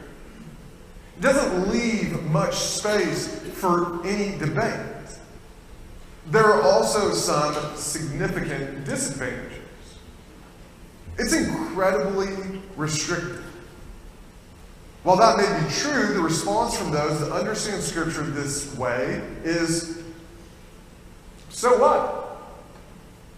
It 1.18 1.22
doesn't 1.22 1.70
leave 1.72 2.22
much 2.24 2.56
space 2.56 3.40
for 3.54 4.06
any 4.06 4.38
debate. 4.38 4.82
There 6.28 6.44
are 6.44 6.62
also 6.64 7.14
some 7.14 7.78
significant 7.78 8.84
disadvantages. 8.84 9.60
It's 11.18 11.34
incredibly 11.34 12.62
restrictive. 12.76 13.44
While 15.04 15.18
that 15.18 15.38
may 15.38 15.64
be 15.64 15.74
true, 15.74 16.14
the 16.14 16.22
response 16.22 16.76
from 16.76 16.92
those 16.92 17.20
that 17.22 17.32
understand 17.32 17.82
Scripture 17.84 18.24
this 18.24 18.76
way 18.76 19.22
is 19.44 20.04
so 21.56 21.78
what? 21.78 22.38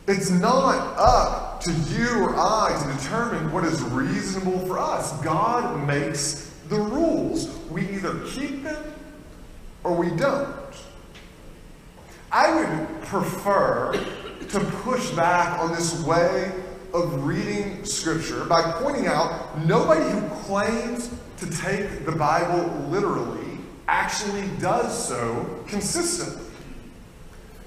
It's 0.07 0.31
not 0.31 0.97
up 0.97 1.61
to 1.61 1.71
you 1.71 2.23
or 2.23 2.35
I 2.35 2.75
to 2.81 3.03
determine 3.03 3.51
what 3.51 3.63
is 3.63 3.79
reasonable 3.83 4.57
for 4.65 4.79
us. 4.79 5.11
God 5.21 5.85
makes 5.85 6.51
the 6.67 6.79
rules. 6.79 7.47
We 7.69 7.87
either 7.89 8.19
keep 8.25 8.63
them 8.63 8.91
or 9.83 9.93
we 9.93 10.09
don't. 10.15 10.49
I 12.31 12.55
would 12.55 13.01
prefer 13.03 13.93
to 14.49 14.59
push 14.81 15.11
back 15.11 15.59
on 15.59 15.71
this 15.73 16.03
way 16.03 16.51
of 16.95 17.23
reading 17.23 17.85
Scripture 17.85 18.45
by 18.45 18.63
pointing 18.81 19.05
out 19.05 19.63
nobody 19.67 20.09
who 20.09 20.27
claims 20.41 21.11
to 21.37 21.45
take 21.51 22.03
the 22.03 22.13
Bible 22.13 22.65
literally 22.89 23.59
actually 23.87 24.47
does 24.57 25.07
so 25.07 25.63
consistently. 25.67 26.46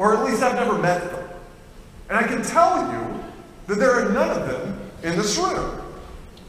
Or 0.01 0.17
at 0.17 0.25
least 0.25 0.43
I've 0.43 0.55
never 0.55 0.79
met 0.79 1.13
them. 1.13 1.29
And 2.09 2.17
I 2.17 2.23
can 2.23 2.43
tell 2.43 2.91
you 2.91 3.23
that 3.67 3.75
there 3.75 3.93
are 3.93 4.11
none 4.11 4.31
of 4.31 4.49
them 4.49 4.81
in 5.03 5.15
this 5.15 5.37
room. 5.37 5.79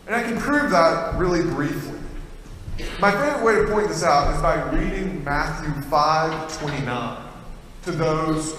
And 0.07 0.15
I 0.15 0.23
can 0.23 0.37
prove 0.37 0.71
that 0.71 1.15
really 1.15 1.41
briefly. 1.41 1.99
My 3.01 3.11
favorite 3.11 3.43
way 3.43 3.55
to 3.55 3.67
point 3.67 3.89
this 3.89 4.03
out 4.03 4.33
is 4.33 4.41
by 4.41 4.55
reading 4.71 5.21
Matthew 5.25 5.69
5 5.89 6.59
29 6.59 7.27
to 7.83 7.91
those 7.91 8.55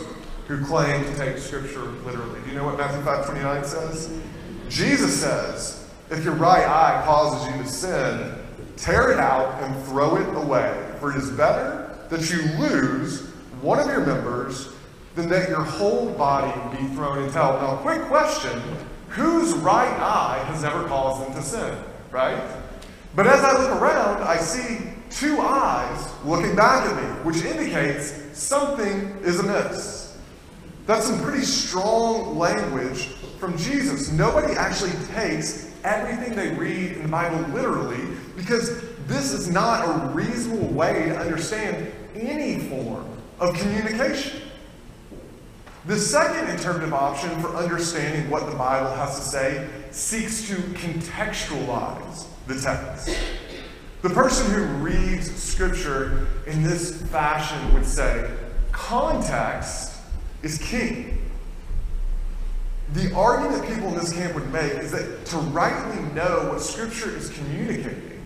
who 0.46 0.62
claim 0.62 1.02
to 1.06 1.16
take 1.16 1.38
Scripture 1.38 1.84
literally. 2.04 2.42
Do 2.42 2.50
you 2.50 2.56
know 2.56 2.64
what 2.64 2.76
Matthew 2.76 3.02
5 3.02 3.24
29 3.24 3.64
says? 3.64 4.20
Jesus 4.68 5.18
says, 5.18 5.88
If 6.10 6.22
your 6.22 6.34
right 6.34 6.68
eye 6.68 7.02
causes 7.06 7.50
you 7.50 7.62
to 7.62 7.66
sin, 7.66 8.34
tear 8.76 9.10
it 9.10 9.18
out 9.18 9.62
and 9.62 9.84
throw 9.86 10.16
it 10.16 10.36
away. 10.36 10.94
For 11.00 11.12
it 11.12 11.16
is 11.16 11.30
better 11.30 11.98
that 12.10 12.30
you 12.30 12.42
lose 12.58 13.30
one 13.62 13.78
of 13.78 13.86
your 13.86 14.04
members 14.04 14.68
than 15.14 15.28
that 15.28 15.48
your 15.48 15.62
whole 15.62 16.10
body 16.12 16.52
be 16.76 16.84
thrown 16.94 17.22
into 17.22 17.32
hell. 17.32 17.60
Now, 17.60 17.76
quick 17.76 18.02
question 18.02 18.60
whose 19.08 19.52
right 19.54 19.92
eye 19.98 20.42
has 20.46 20.64
ever 20.64 20.86
caused 20.88 21.26
them 21.26 21.34
to 21.34 21.42
sin, 21.42 21.78
right? 22.10 22.42
But 23.14 23.26
as 23.26 23.40
I 23.40 23.60
look 23.60 23.82
around, 23.82 24.22
I 24.22 24.38
see 24.38 24.88
two 25.10 25.38
eyes 25.40 26.08
looking 26.24 26.56
back 26.56 26.86
at 26.86 26.96
me, 26.96 27.08
which 27.24 27.44
indicates 27.44 28.14
something 28.32 29.18
is 29.22 29.38
amiss. 29.38 30.16
That's 30.86 31.06
some 31.06 31.20
pretty 31.22 31.44
strong 31.44 32.38
language 32.38 33.08
from 33.38 33.56
Jesus. 33.58 34.10
Nobody 34.10 34.54
actually 34.54 34.92
takes 35.14 35.70
everything 35.84 36.34
they 36.34 36.54
read 36.54 36.92
in 36.92 37.02
the 37.02 37.08
Bible 37.08 37.38
literally 37.52 38.00
because 38.34 38.82
this 39.06 39.32
is 39.32 39.50
not 39.50 39.84
a 39.84 40.08
reasonable 40.08 40.68
way 40.68 41.04
to 41.06 41.18
understand 41.18 41.92
any 42.14 42.58
form 42.68 43.06
of 43.38 43.54
communication. 43.54 44.40
The 45.84 45.98
second 45.98 46.48
interpretive 46.48 46.94
option 46.94 47.40
for 47.40 47.56
understanding 47.56 48.30
what 48.30 48.48
the 48.48 48.56
Bible 48.56 48.92
has 48.94 49.18
to 49.18 49.24
say 49.24 49.68
seeks 49.90 50.46
to 50.46 50.54
contextualize 50.54 52.26
the 52.46 52.60
text. 52.60 53.18
The 54.02 54.10
person 54.10 54.48
who 54.52 54.64
reads 54.84 55.32
Scripture 55.34 56.28
in 56.46 56.62
this 56.62 57.02
fashion 57.10 57.74
would 57.74 57.84
say, 57.84 58.30
context 58.70 59.96
is 60.44 60.58
king. 60.58 61.18
The 62.92 63.12
argument 63.14 63.66
people 63.66 63.88
in 63.88 63.96
this 63.96 64.12
camp 64.12 64.34
would 64.34 64.52
make 64.52 64.72
is 64.74 64.92
that 64.92 65.26
to 65.26 65.36
rightly 65.38 66.00
know 66.14 66.50
what 66.50 66.60
Scripture 66.60 67.10
is 67.16 67.30
communicating, 67.30 68.24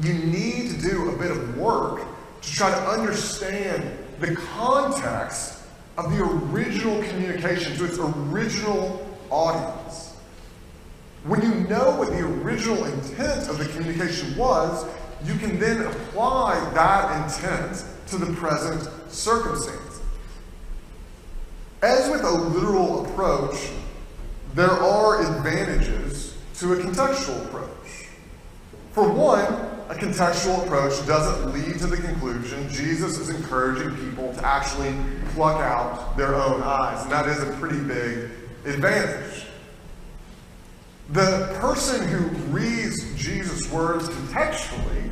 you 0.00 0.14
need 0.14 0.70
to 0.70 0.80
do 0.80 1.10
a 1.10 1.18
bit 1.18 1.30
of 1.30 1.58
work 1.58 2.06
to 2.40 2.52
try 2.52 2.70
to 2.70 2.88
understand 2.88 3.98
the 4.18 4.34
context 4.34 5.61
of 5.98 6.10
the 6.10 6.22
original 6.22 7.02
communication 7.02 7.76
to 7.76 7.84
its 7.84 7.98
original 7.98 9.06
audience. 9.30 10.14
When 11.24 11.42
you 11.42 11.54
know 11.68 11.96
what 11.96 12.08
the 12.08 12.20
original 12.20 12.84
intent 12.84 13.48
of 13.48 13.58
the 13.58 13.66
communication 13.66 14.36
was, 14.36 14.86
you 15.24 15.34
can 15.34 15.58
then 15.58 15.82
apply 15.86 16.58
that 16.74 17.24
intent 17.24 17.84
to 18.08 18.16
the 18.16 18.32
present 18.34 18.88
circumstance. 19.08 20.00
As 21.82 22.10
with 22.10 22.22
a 22.22 22.30
literal 22.30 23.06
approach, 23.06 23.70
there 24.54 24.70
are 24.70 25.22
advantages 25.36 26.36
to 26.58 26.72
a 26.72 26.76
contextual 26.76 27.44
approach. 27.46 28.08
For 28.92 29.08
one, 29.08 29.44
a 29.88 29.94
contextual 29.94 30.64
approach 30.64 31.06
doesn't 31.06 31.52
lead 31.52 31.78
to 31.78 31.86
the 31.86 31.96
conclusion 31.96 32.68
Jesus 32.70 33.18
is 33.18 33.30
encouraging 33.30 33.96
people 33.96 34.32
to 34.34 34.46
actually 34.46 34.94
pluck 35.34 35.60
out 35.60 36.16
their 36.16 36.34
own 36.34 36.62
eyes, 36.62 37.02
and 37.02 37.12
that 37.12 37.26
is 37.28 37.42
a 37.42 37.52
pretty 37.58 37.80
big 37.80 38.30
advantage. 38.64 39.46
The 41.10 41.56
person 41.60 42.06
who 42.08 42.28
reads 42.52 43.14
Jesus' 43.16 43.70
words 43.70 44.08
contextually 44.08 45.10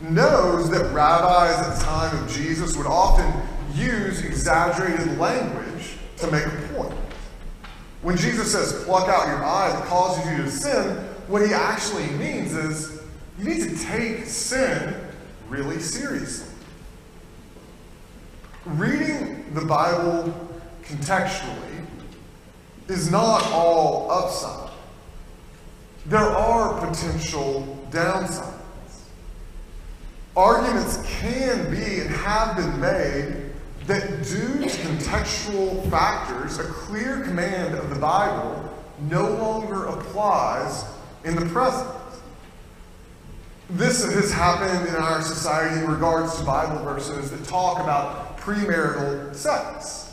knows 0.00 0.70
that 0.70 0.92
rabbis 0.92 1.58
at 1.58 1.76
the 1.76 1.84
time 1.84 2.22
of 2.22 2.30
Jesus 2.30 2.76
would 2.76 2.86
often 2.86 3.32
use 3.74 4.22
exaggerated 4.22 5.18
language 5.18 5.96
to 6.18 6.30
make 6.30 6.46
a 6.46 6.74
point. 6.74 6.94
When 8.02 8.16
Jesus 8.16 8.52
says, 8.52 8.84
pluck 8.84 9.08
out 9.08 9.26
your 9.28 9.44
eyes, 9.44 9.72
that 9.72 9.86
causes 9.86 10.30
you 10.30 10.44
to 10.44 10.50
sin, 10.50 10.96
what 11.26 11.46
he 11.46 11.52
actually 11.52 12.08
means 12.10 12.54
is 12.54 13.02
you 13.38 13.44
need 13.44 13.62
to 13.62 13.84
take 13.84 14.24
sin 14.24 14.94
really 15.48 15.80
seriously. 15.80 16.48
Reading 18.76 19.46
the 19.54 19.64
Bible 19.64 20.32
contextually 20.82 21.86
is 22.88 23.10
not 23.10 23.42
all 23.50 24.10
upside. 24.10 24.70
There 26.04 26.20
are 26.20 26.86
potential 26.86 27.78
downsides. 27.90 28.52
Arguments 30.36 30.98
can 31.18 31.70
be 31.70 32.00
and 32.00 32.10
have 32.10 32.56
been 32.56 32.78
made 32.78 33.52
that 33.86 34.22
due 34.24 34.58
to 34.58 34.68
contextual 34.68 35.90
factors, 35.90 36.58
a 36.58 36.64
clear 36.64 37.22
command 37.24 37.74
of 37.74 37.88
the 37.88 37.98
Bible 37.98 38.70
no 39.08 39.30
longer 39.30 39.86
applies 39.86 40.84
in 41.24 41.36
the 41.36 41.46
present. 41.46 41.88
This 43.70 44.04
has 44.04 44.30
happened 44.30 44.88
in 44.88 44.94
our 44.94 45.22
society 45.22 45.80
in 45.80 45.90
regards 45.90 46.38
to 46.38 46.44
Bible 46.44 46.84
verses 46.84 47.30
that 47.30 47.44
talk 47.46 47.80
about 47.80 48.27
premarital 48.48 49.34
sex. 49.34 50.10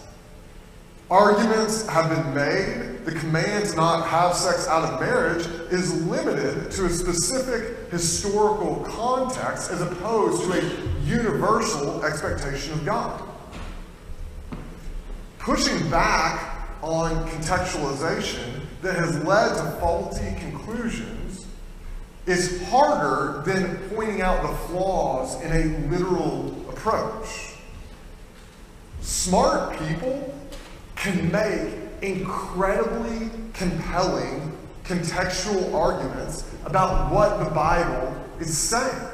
Arguments 1.09 1.87
have 1.87 2.09
been 2.09 2.33
made. 2.33 3.05
The 3.05 3.13
command 3.13 3.69
to 3.69 3.75
not 3.77 4.07
have 4.07 4.35
sex 4.35 4.67
out 4.67 4.83
of 4.83 4.99
marriage 4.99 5.45
is 5.71 6.03
limited 6.05 6.69
to 6.71 6.85
a 6.85 6.89
specific 6.89 7.89
historical 7.91 8.83
context 8.83 9.71
as 9.71 9.81
opposed 9.81 10.43
to 10.43 10.59
a 10.59 11.05
universal 11.05 12.03
expectation 12.03 12.73
of 12.73 12.83
God. 12.83 13.21
Pushing 15.39 15.89
back 15.89 16.67
on 16.81 17.29
contextualization 17.29 18.65
that 18.81 18.95
has 18.95 19.23
led 19.23 19.55
to 19.55 19.79
faulty 19.79 20.35
conclusions 20.39 21.45
is 22.25 22.67
harder 22.67 23.43
than 23.45 23.77
pointing 23.89 24.21
out 24.21 24.41
the 24.41 24.57
flaws 24.67 25.39
in 25.41 25.51
a 25.51 25.87
literal 25.89 26.47
approach. 26.69 27.54
Smart 29.05 29.77
people 29.77 30.33
can 30.95 31.31
make 31.31 31.75
incredibly 32.01 33.29
compelling 33.53 34.51
contextual 34.83 35.71
arguments 35.75 36.51
about 36.65 37.13
what 37.13 37.37
the 37.37 37.51
Bible 37.51 38.15
is 38.39 38.57
saying. 38.57 39.07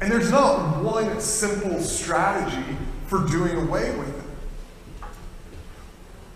And 0.00 0.10
there's 0.10 0.30
not 0.30 0.82
one 0.82 1.20
simple 1.20 1.82
strategy 1.82 2.78
for 3.08 3.26
doing 3.26 3.58
away 3.58 3.94
with 3.94 4.08
it. 4.08 5.06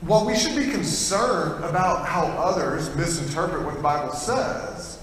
While 0.02 0.26
we 0.26 0.36
should 0.36 0.56
be 0.56 0.70
concerned 0.70 1.64
about 1.64 2.06
how 2.06 2.26
others 2.26 2.94
misinterpret 2.96 3.64
what 3.64 3.76
the 3.76 3.82
Bible 3.82 4.12
says, 4.12 5.02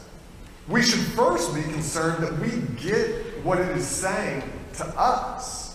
we 0.68 0.84
should 0.84 1.00
first 1.00 1.56
be 1.56 1.64
concerned 1.64 2.24
that 2.24 2.38
we 2.38 2.62
get 2.80 3.44
what 3.44 3.60
it 3.60 3.76
is 3.76 3.88
saying 3.88 4.44
to 4.74 4.86
us. 5.00 5.67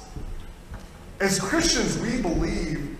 As 1.23 1.39
Christians, 1.39 1.97
we 1.99 2.21
believe 2.21 2.99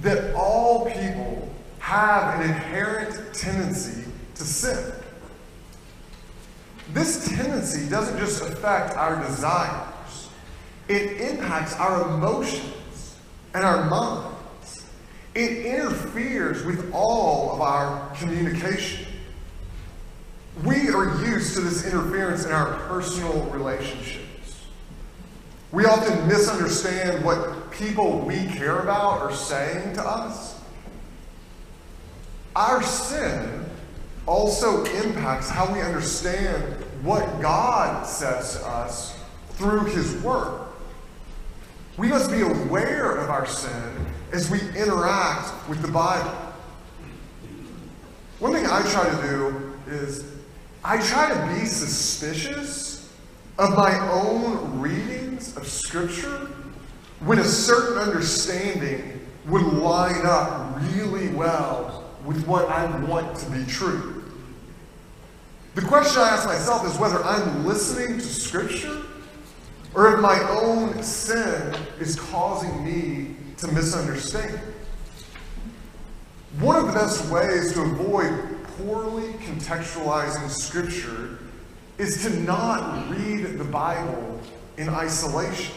that 0.00 0.34
all 0.34 0.90
people 0.90 1.54
have 1.80 2.40
an 2.40 2.46
inherent 2.46 3.34
tendency 3.34 4.10
to 4.36 4.42
sin. 4.42 4.90
This 6.94 7.28
tendency 7.28 7.86
doesn't 7.90 8.18
just 8.18 8.40
affect 8.40 8.96
our 8.96 9.22
desires, 9.22 10.30
it 10.88 11.20
impacts 11.20 11.76
our 11.76 12.08
emotions 12.08 13.16
and 13.52 13.62
our 13.62 13.84
minds. 13.90 14.86
It 15.34 15.66
interferes 15.66 16.64
with 16.64 16.90
all 16.94 17.52
of 17.52 17.60
our 17.60 18.16
communication. 18.16 19.06
We 20.64 20.88
are 20.88 21.22
used 21.22 21.52
to 21.56 21.60
this 21.60 21.84
interference 21.84 22.46
in 22.46 22.50
our 22.50 22.78
personal 22.88 23.42
relationships. 23.50 24.27
We 25.70 25.84
often 25.84 26.26
misunderstand 26.26 27.24
what 27.24 27.70
people 27.70 28.20
we 28.20 28.46
care 28.46 28.80
about 28.80 29.20
are 29.20 29.34
saying 29.34 29.94
to 29.94 30.02
us. 30.02 30.58
Our 32.56 32.82
sin 32.82 33.66
also 34.26 34.84
impacts 34.84 35.50
how 35.50 35.72
we 35.72 35.80
understand 35.80 36.62
what 37.02 37.40
God 37.40 38.06
says 38.06 38.56
to 38.56 38.66
us 38.66 39.18
through 39.50 39.84
His 39.84 40.14
Word. 40.22 40.60
We 41.98 42.08
must 42.08 42.30
be 42.30 42.40
aware 42.40 43.16
of 43.16 43.28
our 43.28 43.46
sin 43.46 44.06
as 44.32 44.50
we 44.50 44.60
interact 44.76 45.68
with 45.68 45.82
the 45.82 45.88
Bible. 45.88 46.34
One 48.38 48.52
thing 48.52 48.66
I 48.66 48.82
try 48.90 49.10
to 49.10 49.28
do 49.28 49.74
is 49.88 50.24
I 50.84 50.98
try 51.02 51.28
to 51.28 51.54
be 51.54 51.66
suspicious 51.66 53.12
of 53.58 53.76
my 53.76 53.98
own 54.10 54.80
of 55.38 55.68
Scripture 55.68 56.50
when 57.20 57.38
a 57.38 57.44
certain 57.44 57.98
understanding 57.98 59.24
would 59.46 59.62
line 59.62 60.26
up 60.26 60.76
really 60.92 61.28
well 61.28 62.10
with 62.24 62.44
what 62.46 62.68
I 62.68 62.86
want 63.04 63.36
to 63.38 63.50
be 63.50 63.64
true. 63.64 64.24
The 65.76 65.82
question 65.82 66.22
I 66.22 66.30
ask 66.30 66.44
myself 66.44 66.84
is 66.86 66.98
whether 66.98 67.22
I'm 67.22 67.64
listening 67.64 68.18
to 68.18 68.24
Scripture 68.24 69.02
or 69.94 70.14
if 70.14 70.20
my 70.20 70.40
own 70.50 71.00
sin 71.02 71.72
is 72.00 72.18
causing 72.18 72.84
me 72.84 73.36
to 73.58 73.68
misunderstand. 73.68 74.58
One 76.58 76.74
of 76.74 76.86
the 76.86 76.92
best 76.92 77.30
ways 77.30 77.72
to 77.74 77.82
avoid 77.82 78.64
poorly 78.76 79.34
contextualizing 79.34 80.50
Scripture 80.50 81.38
is 81.96 82.22
to 82.22 82.30
not 82.40 83.08
read 83.08 83.58
the 83.58 83.64
Bible 83.64 84.40
in 84.78 84.88
isolation. 84.88 85.74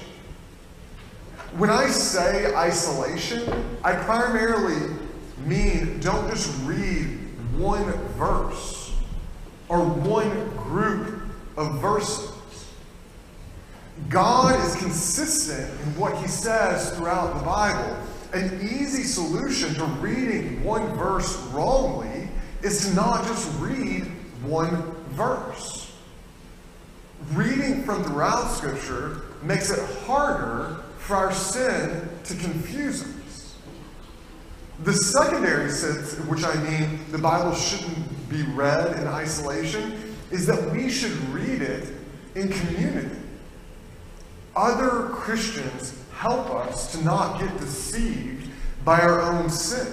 When 1.57 1.69
I 1.69 1.87
say 1.87 2.53
isolation, 2.55 3.43
I 3.83 3.93
primarily 3.95 4.95
mean 5.45 5.99
don't 5.99 6.29
just 6.29 6.55
read 6.63 7.07
one 7.57 7.91
verse 8.17 8.93
or 9.67 9.83
one 9.83 10.49
group 10.55 11.23
of 11.57 11.81
verses. 11.81 12.31
God 14.07 14.59
is 14.65 14.75
consistent 14.77 15.69
in 15.81 15.99
what 15.99 16.15
he 16.17 16.27
says 16.27 16.95
throughout 16.95 17.37
the 17.37 17.43
Bible. 17.43 17.97
An 18.33 18.61
easy 18.61 19.03
solution 19.03 19.73
to 19.75 19.85
reading 19.99 20.63
one 20.63 20.93
verse 20.95 21.37
wrongly 21.47 22.29
is 22.61 22.87
to 22.87 22.95
not 22.95 23.25
just 23.25 23.59
read 23.59 24.03
one 24.43 24.69
verse. 25.09 25.80
Reading 27.29 27.84
from 27.84 28.03
throughout 28.03 28.49
Scripture 28.51 29.21
makes 29.41 29.69
it 29.69 29.79
harder 30.05 30.77
for 30.97 31.15
our 31.15 31.34
sin 31.34 32.10
to 32.25 32.36
confuse 32.36 33.03
us. 33.03 33.55
The 34.84 34.93
secondary 34.93 35.69
sense, 35.69 36.15
which 36.27 36.43
I 36.43 36.55
mean 36.63 36.99
the 37.12 37.17
Bible 37.17 37.55
shouldn't 37.55 38.29
be 38.29 38.43
read 38.43 38.99
in 38.99 39.07
isolation, 39.07 40.15
is 40.31 40.45
that 40.47 40.71
we 40.71 40.89
should 40.89 41.17
read 41.29 41.62
it 41.62 41.93
in 42.36 42.49
community. 42.49 43.15
Other 44.55 45.10
Christians 45.10 45.97
help 46.17 46.49
us 46.49 46.91
to 46.93 47.03
not 47.03 47.39
get 47.39 47.57
deceived 47.57 48.49
by 48.84 48.99
our 48.99 49.21
own 49.21 49.49
sin. 49.49 49.88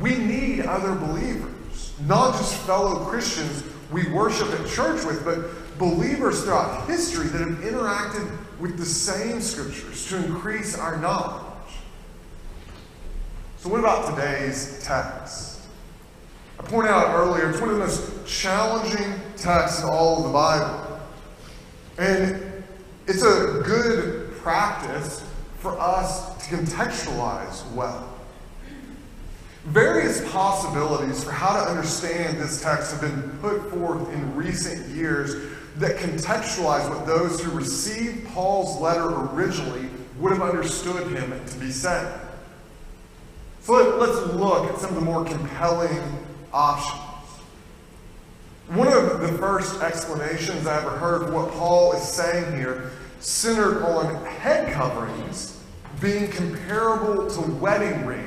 We 0.00 0.16
need 0.16 0.66
other 0.66 0.94
believers, 0.94 1.92
not 2.06 2.32
just 2.32 2.54
fellow 2.62 3.04
Christians 3.06 3.62
we 3.90 4.08
worship 4.10 4.48
at 4.48 4.66
church 4.68 5.04
with, 5.04 5.24
but 5.24 5.78
believers 5.78 6.42
throughout 6.42 6.86
history 6.88 7.26
that 7.28 7.40
have 7.40 7.58
interacted 7.58 8.30
with 8.58 8.76
the 8.78 8.84
same 8.84 9.40
scriptures 9.40 10.08
to 10.08 10.16
increase 10.16 10.78
our 10.78 10.96
knowledge. 10.98 11.44
So, 13.58 13.68
what 13.68 13.80
about 13.80 14.14
today's 14.14 14.82
text? 14.84 15.62
I 16.58 16.62
pointed 16.62 16.90
out 16.90 17.14
earlier, 17.14 17.50
it's 17.50 17.60
one 17.60 17.70
of 17.70 17.76
the 17.76 17.84
most 17.84 18.26
challenging 18.26 19.14
texts 19.36 19.82
in 19.82 19.88
all 19.88 20.18
of 20.18 20.24
the 20.24 20.30
Bible. 20.32 21.00
And 21.98 22.64
it's 23.06 23.22
a 23.22 23.62
good 23.64 24.32
practice 24.36 25.24
for 25.58 25.78
us 25.80 26.36
to 26.46 26.56
contextualize 26.56 27.70
well. 27.72 28.13
Various 29.66 30.30
possibilities 30.30 31.24
for 31.24 31.30
how 31.30 31.54
to 31.54 31.70
understand 31.70 32.38
this 32.38 32.60
text 32.60 32.92
have 32.92 33.00
been 33.00 33.30
put 33.40 33.70
forth 33.70 34.12
in 34.12 34.36
recent 34.36 34.86
years 34.88 35.34
that 35.76 35.96
contextualize 35.96 36.88
what 36.88 37.06
those 37.06 37.40
who 37.40 37.50
received 37.50 38.28
Paul's 38.28 38.78
letter 38.80 39.08
originally 39.08 39.88
would 40.18 40.32
have 40.32 40.42
understood 40.42 41.10
him 41.10 41.32
to 41.46 41.56
be 41.56 41.70
saying. 41.70 42.12
So 43.62 43.72
let, 43.72 44.10
us 44.10 44.34
look 44.34 44.70
at 44.70 44.78
some 44.78 44.90
of 44.90 44.96
the 44.96 45.00
more 45.00 45.24
compelling 45.24 46.02
options. 46.52 47.00
One 48.68 48.88
of 48.88 49.20
the 49.20 49.28
first 49.38 49.80
explanations 49.80 50.66
I 50.66 50.76
ever 50.76 50.90
heard 50.90 51.22
of 51.22 51.32
what 51.32 51.50
Paul 51.52 51.92
is 51.94 52.02
saying 52.02 52.54
here 52.56 52.92
centered 53.20 53.82
on 53.82 54.22
head 54.26 54.72
coverings 54.74 55.58
being 56.00 56.28
comparable 56.28 57.30
to 57.30 57.40
wedding 57.52 58.04
rings 58.04 58.23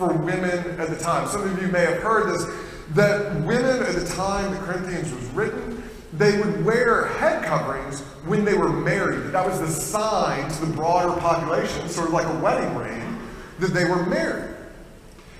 for 0.00 0.14
women 0.14 0.80
at 0.80 0.88
the 0.88 0.96
time. 0.96 1.28
Some 1.28 1.42
of 1.42 1.60
you 1.60 1.68
may 1.68 1.82
have 1.82 2.02
heard 2.02 2.32
this 2.32 2.46
that 2.94 3.34
women 3.42 3.82
at 3.82 3.94
the 3.94 4.06
time 4.06 4.50
the 4.50 4.58
Corinthians 4.60 5.12
was 5.12 5.24
written, 5.26 5.82
they 6.14 6.40
would 6.40 6.64
wear 6.64 7.06
head 7.06 7.44
coverings 7.44 8.00
when 8.24 8.44
they 8.44 8.54
were 8.54 8.70
married. 8.70 9.30
That 9.30 9.46
was 9.46 9.60
the 9.60 9.68
sign 9.68 10.50
to 10.50 10.64
the 10.64 10.72
broader 10.72 11.20
population, 11.20 11.86
sort 11.88 12.08
of 12.08 12.14
like 12.14 12.26
a 12.26 12.40
wedding 12.40 12.74
ring, 12.76 13.20
that 13.58 13.74
they 13.74 13.84
were 13.84 14.04
married. 14.06 14.56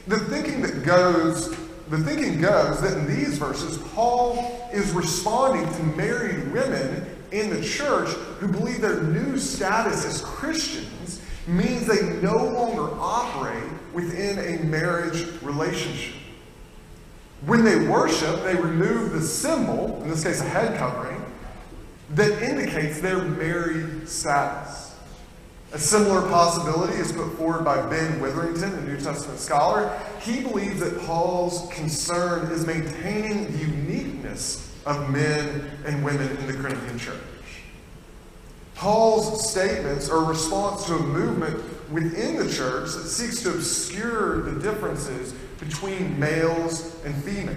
The 0.06 0.18
thinking 0.18 0.60
that 0.60 0.84
goes, 0.84 1.56
the 1.88 1.98
thinking 1.98 2.40
goes 2.40 2.82
that 2.82 2.98
in 2.98 3.06
these 3.06 3.38
verses, 3.38 3.78
Paul 3.94 4.68
is 4.72 4.92
responding 4.92 5.72
to 5.74 5.82
married 5.96 6.52
women 6.52 7.06
in 7.32 7.48
the 7.48 7.62
church 7.64 8.10
who 8.38 8.46
believe 8.46 8.82
their 8.82 9.02
new 9.02 9.38
status 9.38 10.04
as 10.04 10.20
Christians 10.20 11.22
means 11.46 11.86
they 11.86 12.20
no 12.20 12.36
longer 12.36 12.90
operate 13.00 13.72
within 13.92 14.38
a 14.38 14.62
marriage 14.64 15.26
relationship. 15.42 16.14
When 17.46 17.64
they 17.64 17.86
worship, 17.86 18.42
they 18.44 18.54
remove 18.54 19.12
the 19.12 19.22
symbol, 19.22 20.02
in 20.02 20.10
this 20.10 20.22
case 20.22 20.40
a 20.40 20.44
head 20.44 20.78
covering, 20.78 21.24
that 22.10 22.42
indicates 22.42 23.00
their 23.00 23.22
married 23.22 24.08
status. 24.08 24.94
A 25.72 25.78
similar 25.78 26.22
possibility 26.28 26.94
is 26.94 27.12
put 27.12 27.32
forward 27.38 27.64
by 27.64 27.80
Ben 27.88 28.20
Witherington, 28.20 28.74
a 28.74 28.80
New 28.80 28.98
Testament 28.98 29.38
scholar. 29.38 29.96
He 30.20 30.40
believes 30.40 30.80
that 30.80 31.00
Paul's 31.02 31.72
concern 31.72 32.50
is 32.50 32.66
maintaining 32.66 33.52
the 33.52 33.58
uniqueness 33.58 34.76
of 34.84 35.10
men 35.10 35.70
and 35.86 36.04
women 36.04 36.36
in 36.38 36.46
the 36.46 36.54
Corinthian 36.54 36.98
church. 36.98 37.16
Paul's 38.74 39.48
statements 39.48 40.08
are 40.08 40.24
a 40.24 40.26
response 40.26 40.86
to 40.86 40.94
a 40.94 41.00
movement 41.00 41.62
within 41.90 42.36
the 42.36 42.52
church 42.52 42.92
that 42.92 43.08
seeks 43.08 43.42
to 43.42 43.50
obscure 43.50 44.42
the 44.42 44.60
differences 44.60 45.32
between 45.58 46.18
males 46.18 46.96
and 47.04 47.14
females. 47.24 47.56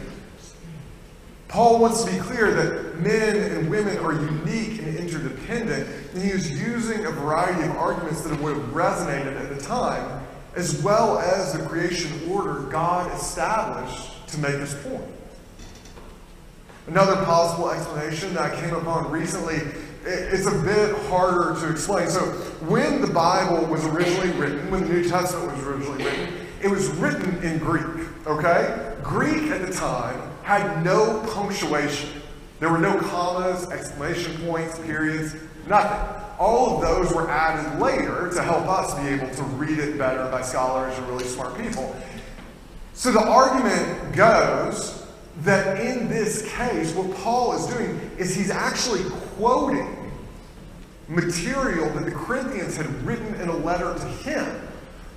Paul 1.47 1.79
wants 1.79 2.03
to 2.03 2.11
be 2.11 2.17
clear 2.17 2.51
that 2.51 2.99
men 2.99 3.35
and 3.35 3.69
women 3.69 3.97
are 3.99 4.13
unique 4.13 4.79
and 4.81 4.97
interdependent, 4.97 5.87
and 6.13 6.23
he 6.23 6.31
is 6.31 6.49
using 6.59 7.05
a 7.05 7.11
variety 7.11 7.63
of 7.63 7.77
arguments 7.77 8.21
that 8.21 8.39
would 8.41 8.57
have 8.57 8.65
resonated 8.69 9.39
at 9.39 9.55
the 9.55 9.61
time, 9.61 10.25
as 10.55 10.81
well 10.81 11.19
as 11.19 11.53
the 11.53 11.63
creation 11.67 12.11
order 12.27 12.61
God 12.71 13.11
established 13.15 14.27
to 14.29 14.39
make 14.39 14.55
his 14.55 14.73
point. 14.73 15.05
Another 16.87 17.23
possible 17.23 17.69
explanation 17.69 18.33
that 18.33 18.51
I 18.51 18.59
came 18.59 18.73
upon 18.73 19.11
recently 19.11 19.59
it's 20.05 20.45
a 20.45 20.61
bit 20.63 20.95
harder 21.07 21.59
to 21.61 21.71
explain. 21.71 22.09
So, 22.09 22.21
when 22.67 23.01
the 23.01 23.07
Bible 23.07 23.65
was 23.65 23.85
originally 23.85 24.31
written, 24.31 24.69
when 24.69 24.83
the 24.83 24.89
New 24.89 25.07
Testament 25.07 25.55
was 25.55 25.65
originally 25.65 26.03
written, 26.03 26.33
it 26.61 26.69
was 26.69 26.87
written 26.89 27.41
in 27.43 27.59
Greek, 27.59 28.07
okay? 28.25 28.95
Greek 29.03 29.51
at 29.51 29.65
the 29.65 29.73
time 29.73 30.19
had 30.43 30.83
no 30.83 31.21
punctuation. 31.33 32.09
There 32.59 32.69
were 32.69 32.79
no 32.79 32.97
commas, 32.99 33.69
exclamation 33.69 34.37
points, 34.45 34.79
periods, 34.79 35.35
nothing. 35.67 36.23
All 36.39 36.75
of 36.75 36.81
those 36.81 37.13
were 37.13 37.29
added 37.29 37.79
later 37.79 38.29
to 38.33 38.41
help 38.41 38.65
us 38.67 38.93
be 38.95 39.07
able 39.09 39.33
to 39.35 39.43
read 39.43 39.77
it 39.77 39.97
better 39.97 40.29
by 40.31 40.41
scholars 40.41 40.97
and 40.97 41.07
really 41.07 41.25
smart 41.25 41.57
people. 41.57 41.95
So 42.93 43.11
the 43.11 43.21
argument 43.21 44.15
goes 44.15 45.02
that 45.41 45.79
in 45.79 46.07
this 46.07 46.47
case, 46.53 46.93
what 46.93 47.15
Paul 47.17 47.53
is 47.53 47.65
doing 47.67 47.99
is 48.17 48.35
he's 48.35 48.51
actually 48.51 49.03
quoting 49.35 50.11
material 51.07 51.89
that 51.93 52.05
the 52.05 52.11
Corinthians 52.11 52.77
had 52.77 52.87
written 53.05 53.35
in 53.35 53.49
a 53.49 53.57
letter 53.57 53.93
to 53.93 54.07
him 54.07 54.63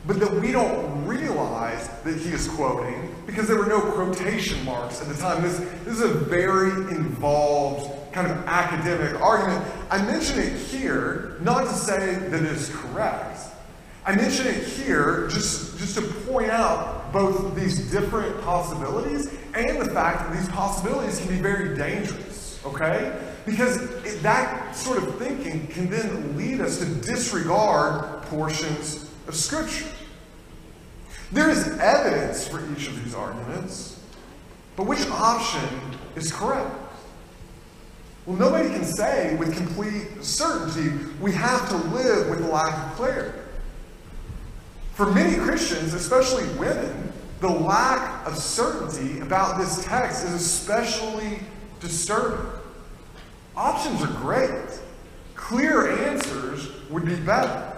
but 0.06 0.20
that 0.20 0.32
we 0.32 0.52
don't 0.52 1.04
realize 1.04 1.88
that 2.04 2.16
he 2.16 2.30
is 2.30 2.48
quoting 2.48 3.14
because 3.26 3.48
there 3.48 3.56
were 3.56 3.66
no 3.66 3.80
quotation 3.80 4.64
marks 4.64 5.00
at 5.00 5.08
the 5.08 5.14
time. 5.14 5.42
This, 5.42 5.58
this 5.84 5.94
is 5.98 6.02
a 6.02 6.08
very 6.08 6.70
involved 6.94 8.12
kind 8.12 8.30
of 8.30 8.36
academic 8.46 9.20
argument. 9.20 9.64
I 9.90 10.00
mention 10.02 10.38
it 10.38 10.56
here 10.56 11.36
not 11.40 11.64
to 11.64 11.72
say 11.72 12.14
that 12.14 12.42
it 12.42 12.46
is 12.46 12.70
correct. 12.70 13.40
I 14.04 14.14
mention 14.14 14.46
it 14.46 14.62
here 14.62 15.26
just, 15.28 15.76
just 15.78 15.96
to 15.96 16.02
point 16.02 16.50
out 16.50 17.05
both 17.16 17.54
these 17.54 17.90
different 17.90 18.38
possibilities 18.42 19.32
and 19.54 19.80
the 19.80 19.90
fact 19.90 20.18
that 20.18 20.36
these 20.36 20.48
possibilities 20.50 21.18
can 21.18 21.28
be 21.28 21.36
very 21.36 21.74
dangerous, 21.74 22.60
okay? 22.66 23.18
Because 23.46 23.78
it, 24.04 24.22
that 24.22 24.76
sort 24.76 24.98
of 24.98 25.16
thinking 25.16 25.66
can 25.68 25.88
then 25.88 26.36
lead 26.36 26.60
us 26.60 26.78
to 26.78 26.84
disregard 26.84 28.22
portions 28.24 29.10
of 29.28 29.34
Scripture. 29.34 29.86
There 31.32 31.48
is 31.48 31.66
evidence 31.78 32.46
for 32.46 32.60
each 32.72 32.86
of 32.86 33.02
these 33.02 33.14
arguments, 33.14 33.98
but 34.76 34.86
which 34.86 35.08
option 35.08 35.66
is 36.16 36.30
correct? 36.30 36.70
Well, 38.26 38.36
nobody 38.36 38.68
can 38.68 38.84
say 38.84 39.36
with 39.36 39.56
complete 39.56 40.22
certainty 40.22 40.90
we 41.18 41.32
have 41.32 41.66
to 41.70 41.76
live 41.76 42.28
with 42.28 42.40
the 42.40 42.48
lack 42.48 42.90
of 42.90 42.96
clarity. 42.96 43.38
For 44.92 45.12
many 45.12 45.36
Christians, 45.36 45.94
especially 45.94 46.48
women, 46.58 47.05
the 47.40 47.48
lack 47.48 48.26
of 48.26 48.36
certainty 48.36 49.20
about 49.20 49.58
this 49.58 49.84
text 49.84 50.24
is 50.24 50.32
especially 50.32 51.40
disturbing. 51.80 52.50
Options 53.56 54.02
are 54.02 54.12
great. 54.20 54.80
Clear 55.34 56.08
answers 56.08 56.68
would 56.90 57.04
be 57.04 57.16
better. 57.16 57.72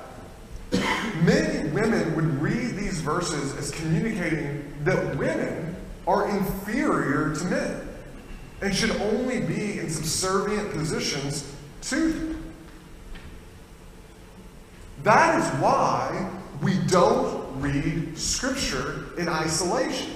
Many 1.23 1.71
women 1.71 2.15
would 2.15 2.41
read 2.41 2.77
these 2.77 3.01
verses 3.01 3.55
as 3.57 3.71
communicating 3.71 4.73
that 4.85 5.17
women 5.17 5.77
are 6.07 6.29
inferior 6.29 7.35
to 7.35 7.45
men 7.45 7.89
and 8.61 8.75
should 8.75 8.93
only 9.01 9.41
be 9.41 9.79
in 9.79 9.91
subservient 9.91 10.73
positions 10.73 11.53
to 11.83 12.13
them. 12.13 12.45
That 15.05 15.39
is 15.39 15.61
why 15.61 16.31
we 16.61 16.79
don't 16.89 17.38
read 17.61 18.17
Scripture 18.19 19.11
in 19.19 19.29
isolation. 19.29 20.13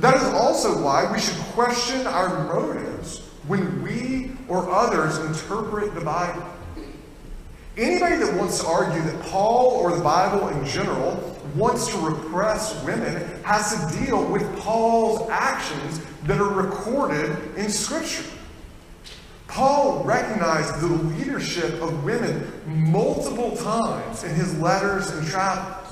That 0.00 0.16
is 0.16 0.24
also 0.24 0.82
why 0.82 1.10
we 1.10 1.18
should 1.18 1.36
question 1.54 2.06
our 2.06 2.44
motives 2.52 3.20
when 3.46 3.82
we 3.82 4.32
or 4.48 4.70
others 4.70 5.18
interpret 5.18 5.94
the 5.94 6.02
Bible. 6.02 6.44
Anybody 7.76 8.16
that 8.16 8.34
wants 8.34 8.60
to 8.60 8.66
argue 8.66 9.02
that 9.02 9.20
Paul 9.22 9.72
or 9.72 9.96
the 9.96 10.02
Bible 10.02 10.48
in 10.48 10.64
general 10.64 11.36
wants 11.54 11.88
to 11.88 11.98
repress 11.98 12.82
women 12.84 13.42
has 13.42 13.74
to 13.74 14.04
deal 14.04 14.24
with 14.24 14.58
Paul's 14.58 15.28
actions 15.30 16.00
that 16.24 16.38
are 16.38 16.52
recorded 16.52 17.36
in 17.56 17.70
Scripture. 17.70 18.24
Paul 19.46 20.04
recognized 20.04 20.80
the 20.80 20.88
leadership 20.88 21.80
of 21.80 22.04
women 22.04 22.50
multiple 22.66 23.56
times 23.56 24.24
in 24.24 24.34
his 24.34 24.58
letters 24.58 25.10
and 25.10 25.26
travels. 25.26 25.85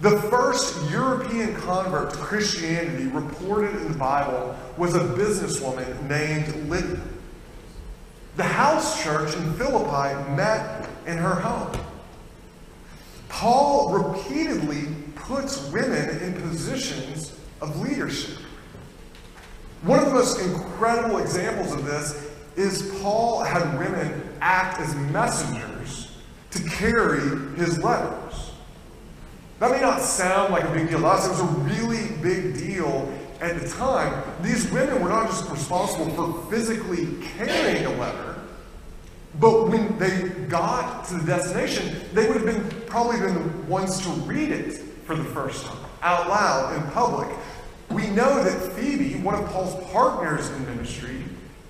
The 0.00 0.16
first 0.22 0.90
European 0.90 1.54
convert 1.56 2.10
to 2.10 2.16
Christianity 2.16 3.06
reported 3.08 3.76
in 3.76 3.92
the 3.92 3.98
Bible 3.98 4.56
was 4.78 4.94
a 4.94 5.00
businesswoman 5.00 6.08
named 6.08 6.70
Lydia. 6.70 7.00
The 8.36 8.44
house 8.44 9.02
church 9.02 9.36
in 9.36 9.52
Philippi 9.54 10.14
met 10.32 10.88
in 11.06 11.18
her 11.18 11.34
home. 11.34 11.78
Paul 13.28 13.92
repeatedly 13.92 14.86
puts 15.16 15.70
women 15.70 16.18
in 16.22 16.32
positions 16.48 17.38
of 17.60 17.78
leadership. 17.80 18.38
One 19.82 19.98
of 19.98 20.06
the 20.06 20.12
most 20.12 20.40
incredible 20.40 21.18
examples 21.18 21.72
of 21.72 21.84
this 21.84 22.30
is 22.56 22.90
Paul 23.02 23.44
had 23.44 23.78
women 23.78 24.22
act 24.40 24.80
as 24.80 24.94
messengers 25.12 26.10
to 26.52 26.62
carry 26.70 27.20
his 27.56 27.78
letters. 27.78 28.29
That 29.60 29.72
may 29.72 29.80
not 29.80 30.00
sound 30.00 30.52
like 30.54 30.64
a 30.64 30.72
big 30.72 30.88
deal 30.88 31.04
us, 31.04 31.26
it 31.26 31.30
was 31.30 31.40
a 31.40 31.44
really 31.44 32.16
big 32.22 32.58
deal 32.58 33.12
at 33.42 33.60
the 33.60 33.68
time. 33.68 34.24
These 34.40 34.70
women 34.72 35.02
were 35.02 35.10
not 35.10 35.28
just 35.28 35.50
responsible 35.50 36.08
for 36.10 36.50
physically 36.50 37.08
carrying 37.36 37.84
a 37.84 37.92
letter, 37.98 38.36
but 39.38 39.68
when 39.68 39.98
they 39.98 40.30
got 40.48 41.04
to 41.08 41.14
the 41.18 41.26
destination, 41.26 42.00
they 42.14 42.26
would 42.26 42.38
have 42.38 42.46
been 42.46 42.80
probably 42.86 43.20
been 43.20 43.34
the 43.34 43.66
ones 43.66 44.00
to 44.00 44.08
read 44.08 44.50
it 44.50 44.78
for 45.04 45.14
the 45.14 45.24
first 45.24 45.66
time 45.66 45.76
out 46.02 46.28
loud 46.30 46.76
in 46.76 46.90
public. 46.92 47.28
We 47.90 48.06
know 48.08 48.42
that 48.42 48.72
Phoebe, 48.72 49.16
one 49.16 49.34
of 49.34 49.44
Paul's 49.50 49.74
partners 49.90 50.48
in 50.48 50.64
ministry, 50.64 51.22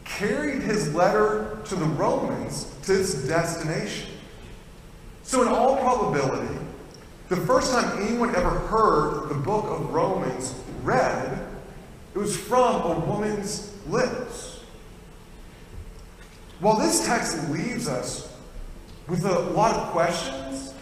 carried 0.05 0.63
his 0.63 0.95
letter 0.95 1.59
to 1.65 1.75
the 1.75 1.87
Romans 1.87 2.73
to 2.85 3.01
its 3.01 3.27
destination. 3.27 4.13
So, 5.25 5.43
in 5.43 5.49
all 5.49 5.77
probability, 5.79 6.55
the 7.31 7.37
first 7.37 7.71
time 7.71 8.03
anyone 8.03 8.35
ever 8.35 8.51
heard 8.51 9.29
the 9.29 9.35
book 9.37 9.65
of 9.67 9.95
Romans 9.95 10.53
read, 10.83 11.47
it 12.13 12.19
was 12.19 12.37
from 12.37 12.83
a 12.83 12.99
woman's 13.07 13.73
lips. 13.87 14.65
While 16.59 16.81
this 16.81 17.07
text 17.07 17.49
leaves 17.51 17.87
us 17.87 18.35
with 19.07 19.25
a 19.25 19.39
lot 19.39 19.77
of 19.77 19.93
questions, 19.93 20.75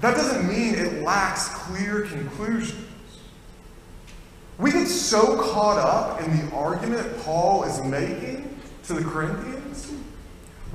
that 0.00 0.14
doesn't 0.14 0.46
mean 0.46 0.76
it 0.76 1.02
lacks 1.02 1.48
clear 1.48 2.02
conclusions. 2.02 2.86
We 4.58 4.70
get 4.70 4.86
so 4.86 5.42
caught 5.42 5.78
up 5.78 6.20
in 6.22 6.36
the 6.36 6.54
argument 6.54 7.18
Paul 7.24 7.64
is 7.64 7.82
making 7.82 8.60
to 8.84 8.94
the 8.94 9.02
Corinthians, 9.02 9.92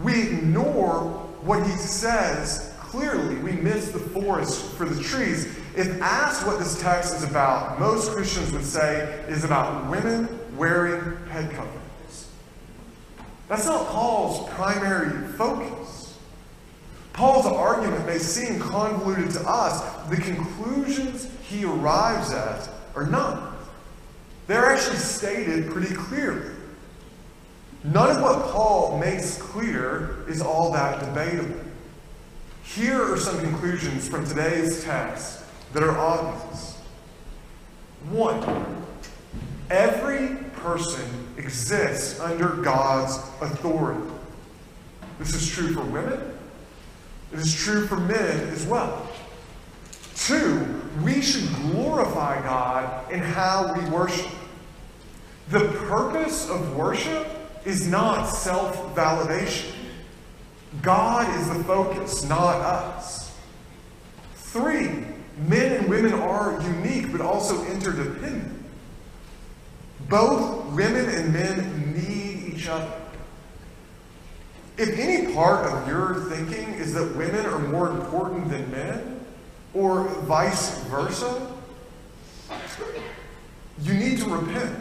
we 0.03 0.23
ignore 0.23 1.03
what 1.41 1.65
he 1.65 1.71
says 1.71 2.73
clearly. 2.87 3.35
We 3.37 3.51
miss 3.51 3.91
the 3.91 3.99
forest 3.99 4.73
for 4.73 4.85
the 4.85 5.01
trees. 5.03 5.45
If 5.75 6.01
asked 6.01 6.45
what 6.45 6.59
this 6.59 6.79
text 6.81 7.13
is 7.13 7.23
about, 7.23 7.79
most 7.79 8.11
Christians 8.11 8.51
would 8.51 8.65
say 8.65 9.23
is 9.27 9.43
about 9.43 9.89
women 9.89 10.27
wearing 10.57 11.17
head 11.27 11.51
coverings. 11.51 12.29
That's 13.47 13.65
not 13.65 13.87
Paul's 13.87 14.49
primary 14.49 15.27
focus. 15.33 16.17
Paul's 17.13 17.45
argument 17.45 18.05
may 18.05 18.19
seem 18.19 18.59
convoluted 18.59 19.31
to 19.31 19.41
us. 19.47 19.81
The 20.09 20.17
conclusions 20.17 21.27
he 21.49 21.65
arrives 21.65 22.31
at 22.31 22.69
are 22.95 23.05
not. 23.07 23.53
they're 24.47 24.71
actually 24.71 24.97
stated 24.97 25.69
pretty 25.69 25.93
clearly. 25.93 26.51
None 27.83 28.15
of 28.15 28.21
what 28.21 28.51
Paul 28.51 28.97
makes 28.97 29.37
clear 29.37 30.25
is 30.27 30.41
all 30.41 30.71
that 30.73 30.99
debatable. 30.99 31.66
Here 32.75 33.01
are 33.01 33.17
some 33.17 33.39
conclusions 33.39 34.07
from 34.07 34.25
today's 34.27 34.83
text 34.83 35.43
that 35.73 35.83
are 35.83 35.97
obvious. 35.97 36.77
One, 38.09 38.85
every 39.69 40.35
person 40.57 41.27
exists 41.37 42.19
under 42.19 42.49
God's 42.49 43.17
authority. 43.41 44.11
This 45.17 45.33
is 45.33 45.49
true 45.49 45.73
for 45.73 45.81
women, 45.81 46.37
it 47.33 47.39
is 47.39 47.55
true 47.55 47.87
for 47.87 47.97
men 47.97 48.49
as 48.49 48.65
well. 48.67 49.09
Two, 50.15 50.81
we 51.03 51.21
should 51.21 51.47
glorify 51.71 52.41
God 52.43 53.11
in 53.11 53.19
how 53.19 53.73
we 53.73 53.89
worship. 53.89 54.31
The 55.49 55.69
purpose 55.87 56.49
of 56.49 56.75
worship 56.75 57.27
is 57.65 57.87
not 57.87 58.25
self 58.25 58.93
validation. 58.95 59.76
God 60.81 61.39
is 61.39 61.47
the 61.49 61.63
focus, 61.63 62.23
not 62.23 62.55
us. 62.61 63.35
Three, 64.35 64.89
men 65.47 65.73
and 65.73 65.89
women 65.89 66.13
are 66.13 66.61
unique 66.61 67.11
but 67.11 67.21
also 67.21 67.63
interdependent. 67.65 68.53
Both 70.09 70.67
women 70.73 71.09
and 71.09 71.33
men 71.33 71.93
need 71.93 72.53
each 72.53 72.67
other. 72.67 72.91
If 74.77 74.97
any 74.97 75.33
part 75.33 75.65
of 75.65 75.87
your 75.87 76.25
thinking 76.29 76.73
is 76.73 76.93
that 76.93 77.15
women 77.15 77.45
are 77.45 77.59
more 77.59 77.89
important 77.89 78.49
than 78.49 78.69
men, 78.69 79.25
or 79.73 80.07
vice 80.21 80.79
versa, 80.85 81.51
you 83.81 83.93
need 83.93 84.19
to 84.19 84.25
repent. 84.25 84.73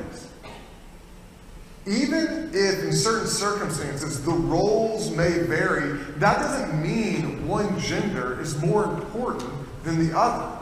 Even 1.86 2.50
if 2.52 2.82
in 2.82 2.92
certain 2.92 3.28
circumstances 3.28 4.24
the 4.24 4.32
roles 4.32 5.10
may 5.10 5.38
vary, 5.38 5.92
that 6.18 6.38
doesn't 6.40 6.82
mean 6.82 7.46
one 7.46 7.78
gender 7.78 8.40
is 8.40 8.60
more 8.60 8.84
important 8.84 9.52
than 9.84 10.04
the 10.04 10.18
other. 10.18 10.58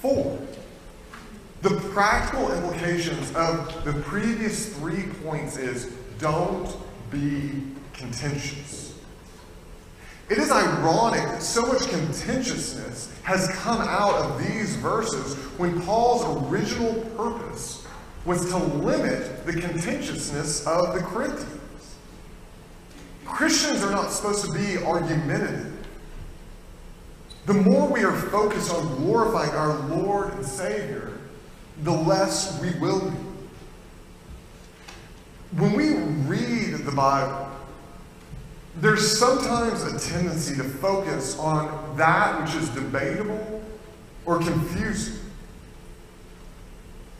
Four, 0.00 0.38
the 1.62 1.70
practical 1.92 2.52
implications 2.52 3.34
of 3.34 3.84
the 3.84 3.94
previous 4.02 4.76
three 4.76 5.04
points 5.24 5.56
is 5.56 5.86
don't 6.18 6.76
be 7.10 7.62
contentious. 7.94 8.94
It 10.28 10.36
is 10.38 10.50
ironic 10.50 11.22
that 11.22 11.42
so 11.42 11.62
much 11.62 11.88
contentiousness 11.88 13.10
has 13.22 13.48
come 13.56 13.80
out 13.80 14.14
of 14.16 14.38
these 14.38 14.76
verses 14.76 15.34
when 15.56 15.80
Paul's 15.82 16.50
original 16.50 16.94
purpose 17.16 17.81
was 18.24 18.48
to 18.50 18.56
limit 18.56 19.44
the 19.46 19.52
contentiousness 19.52 20.66
of 20.66 20.94
the 20.94 21.00
Corinthians. 21.00 21.96
Christians 23.24 23.82
are 23.82 23.90
not 23.90 24.10
supposed 24.10 24.44
to 24.44 24.52
be 24.52 24.78
argumentative. 24.84 25.72
The 27.46 27.54
more 27.54 27.88
we 27.88 28.04
are 28.04 28.16
focused 28.16 28.72
on 28.72 28.96
glorifying 28.96 29.50
our 29.50 29.74
Lord 29.88 30.32
and 30.34 30.46
Savior, 30.46 31.12
the 31.82 31.90
less 31.90 32.60
we 32.60 32.78
will 32.78 33.10
be. 33.10 33.16
When 35.56 35.72
we 35.74 35.94
read 36.28 36.84
the 36.84 36.92
Bible, 36.92 37.48
there's 38.76 39.18
sometimes 39.18 39.82
a 39.82 39.98
tendency 39.98 40.54
to 40.56 40.64
focus 40.64 41.38
on 41.38 41.96
that 41.96 42.40
which 42.40 42.54
is 42.54 42.68
debatable 42.70 43.62
or 44.24 44.38
confusing. 44.38 45.21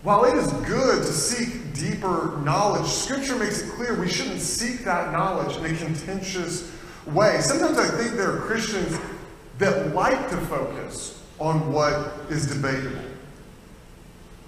While 0.03 0.25
it 0.25 0.35
is 0.35 0.53
good 0.67 1.05
to 1.05 1.13
seek 1.13 1.75
deeper 1.75 2.37
knowledge, 2.45 2.87
Scripture 2.89 3.37
makes 3.37 3.63
it 3.63 3.71
clear 3.71 3.95
we 3.95 4.09
shouldn't 4.09 4.41
seek 4.41 4.85
that 4.85 5.13
knowledge 5.13 5.57
in 5.59 5.65
a 5.65 5.77
contentious 5.79 6.73
way. 7.07 7.41
Sometimes 7.41 7.79
I 7.79 7.87
think 7.87 8.17
there 8.17 8.33
are 8.33 8.41
Christians 8.41 8.99
that 9.59 9.95
like 9.95 10.29
to 10.31 10.37
focus 10.39 11.23
on 11.39 11.73
what 11.73 12.15
is 12.31 12.47
debatable 12.47 13.01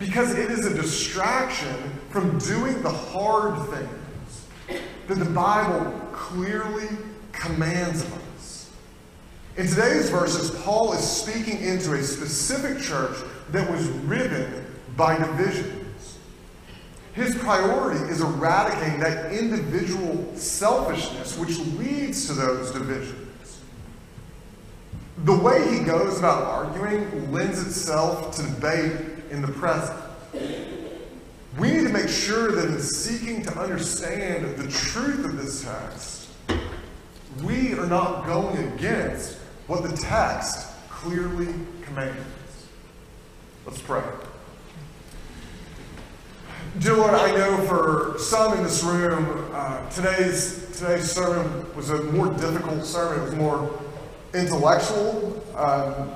because 0.00 0.34
it 0.34 0.50
is 0.50 0.66
a 0.66 0.74
distraction 0.74 1.76
from 2.10 2.36
doing 2.40 2.82
the 2.82 2.90
hard 2.90 3.56
things 3.70 4.82
that 5.06 5.18
the 5.18 5.24
Bible 5.24 5.92
clearly 6.12 6.88
commands 7.30 8.02
of 8.02 8.12
us. 8.34 8.70
In 9.56 9.68
today's 9.68 10.10
verses, 10.10 10.50
Paul 10.62 10.94
is 10.94 11.08
speaking 11.08 11.60
into 11.60 11.94
a 11.94 12.02
specific 12.02 12.82
church 12.82 13.16
that 13.52 13.70
was 13.70 13.86
riven 13.88 14.63
by 14.96 15.18
divisions. 15.18 16.18
His 17.14 17.34
priority 17.36 18.00
is 18.10 18.20
eradicating 18.20 18.98
that 19.00 19.32
individual 19.32 20.34
selfishness 20.36 21.38
which 21.38 21.58
leads 21.78 22.26
to 22.26 22.32
those 22.32 22.72
divisions. 22.72 23.60
The 25.18 25.36
way 25.36 25.78
he 25.78 25.84
goes 25.84 26.18
about 26.18 26.42
arguing 26.42 27.32
lends 27.32 27.64
itself 27.64 28.34
to 28.36 28.42
debate 28.42 29.00
in 29.30 29.42
the 29.42 29.48
present. 29.48 29.98
We 31.56 31.70
need 31.70 31.84
to 31.84 31.92
make 31.92 32.08
sure 32.08 32.50
that 32.50 32.64
in 32.64 32.80
seeking 32.80 33.42
to 33.42 33.58
understand 33.58 34.56
the 34.56 34.68
truth 34.68 35.24
of 35.24 35.36
this 35.36 35.62
text, 35.62 36.28
we 37.44 37.74
are 37.74 37.86
not 37.86 38.26
going 38.26 38.58
against 38.72 39.38
what 39.68 39.88
the 39.88 39.96
text 39.96 40.66
clearly 40.88 41.54
commands. 41.82 42.66
Let's 43.64 43.80
pray. 43.80 44.02
Dear 46.80 46.96
Lord, 46.96 47.14
I 47.14 47.30
know 47.30 47.56
for 47.68 48.18
some 48.18 48.52
in 48.54 48.64
this 48.64 48.82
room, 48.82 49.48
uh, 49.52 49.88
today's, 49.90 50.66
today's 50.76 51.08
sermon 51.08 51.72
was 51.76 51.90
a 51.90 52.02
more 52.02 52.26
difficult 52.30 52.84
sermon. 52.84 53.20
It 53.20 53.24
was 53.26 53.34
more 53.36 53.80
intellectual, 54.34 55.40
um, 55.54 56.12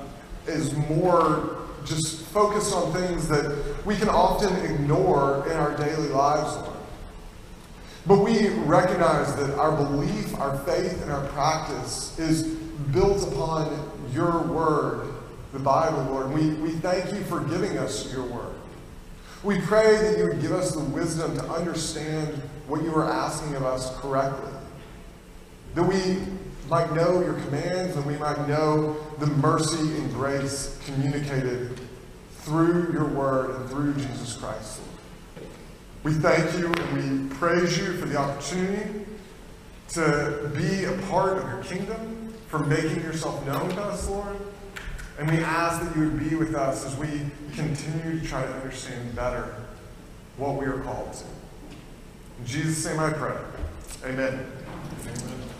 is 0.47 0.73
more 0.73 1.59
just 1.85 2.25
focused 2.25 2.75
on 2.75 2.91
things 2.91 3.29
that 3.29 3.85
we 3.85 3.95
can 3.95 4.09
often 4.09 4.53
ignore 4.65 5.47
in 5.49 5.55
our 5.55 5.77
daily 5.77 6.09
lives, 6.09 6.53
Lord. 6.57 6.77
But 8.05 8.17
we 8.19 8.49
recognize 8.49 9.33
that 9.37 9.57
our 9.57 9.71
belief, 9.71 10.37
our 10.39 10.57
faith, 10.65 11.01
and 11.01 11.09
our 11.09 11.25
practice 11.27 12.19
is 12.19 12.43
built 12.91 13.25
upon 13.31 13.89
your 14.13 14.41
word, 14.41 15.13
the 15.53 15.59
Bible, 15.59 16.03
Lord. 16.11 16.33
We, 16.33 16.49
we 16.55 16.71
thank 16.71 17.13
you 17.13 17.23
for 17.23 17.39
giving 17.45 17.77
us 17.77 18.11
your 18.11 18.25
word. 18.25 18.58
We 19.43 19.61
pray 19.61 19.95
that 19.97 20.17
you 20.17 20.25
would 20.25 20.41
give 20.41 20.51
us 20.51 20.73
the 20.73 20.83
wisdom 20.83 21.35
to 21.37 21.43
understand 21.49 22.41
what 22.67 22.83
you 22.83 22.93
are 22.95 23.09
asking 23.09 23.55
of 23.55 23.63
us 23.63 23.95
correctly. 23.99 24.51
That 25.75 25.83
we 25.83 26.17
might 26.69 26.93
know 26.93 27.21
your 27.21 27.33
commands 27.33 27.95
and 27.95 28.05
we 28.05 28.17
might 28.17 28.47
know 28.47 28.97
the 29.19 29.27
mercy 29.27 29.97
and 29.97 30.13
grace 30.13 30.77
communicated 30.85 31.79
through 32.41 32.91
your 32.91 33.05
word 33.05 33.55
and 33.55 33.69
through 33.69 33.93
Jesus 33.93 34.35
Christ. 34.35 34.81
We 36.03 36.13
thank 36.13 36.57
you 36.57 36.71
and 36.73 37.29
we 37.29 37.35
praise 37.35 37.77
you 37.77 37.93
for 37.93 38.07
the 38.07 38.17
opportunity 38.17 39.05
to 39.89 40.51
be 40.55 40.83
a 40.83 40.97
part 41.09 41.37
of 41.37 41.47
your 41.49 41.63
kingdom, 41.63 42.33
for 42.47 42.59
making 42.59 43.01
yourself 43.01 43.45
known 43.45 43.69
to 43.69 43.81
us, 43.81 44.07
Lord. 44.07 44.37
And 45.19 45.29
we 45.29 45.43
ask 45.43 45.83
that 45.83 45.93
you 45.97 46.09
would 46.09 46.29
be 46.29 46.33
with 46.35 46.55
us 46.55 46.85
as 46.85 46.95
we 46.95 47.09
continue 47.53 48.21
to 48.21 48.25
try 48.25 48.41
to 48.41 48.53
understand 48.53 49.13
better 49.17 49.53
what 50.37 50.55
we 50.55 50.65
are 50.65 50.79
called 50.79 51.11
to. 51.11 51.25
In 52.39 52.45
Jesus' 52.45 52.85
name 52.85 53.01
I 53.01 53.11
pray. 53.11 53.35
Amen. 54.05 54.49
Amen. 55.05 55.48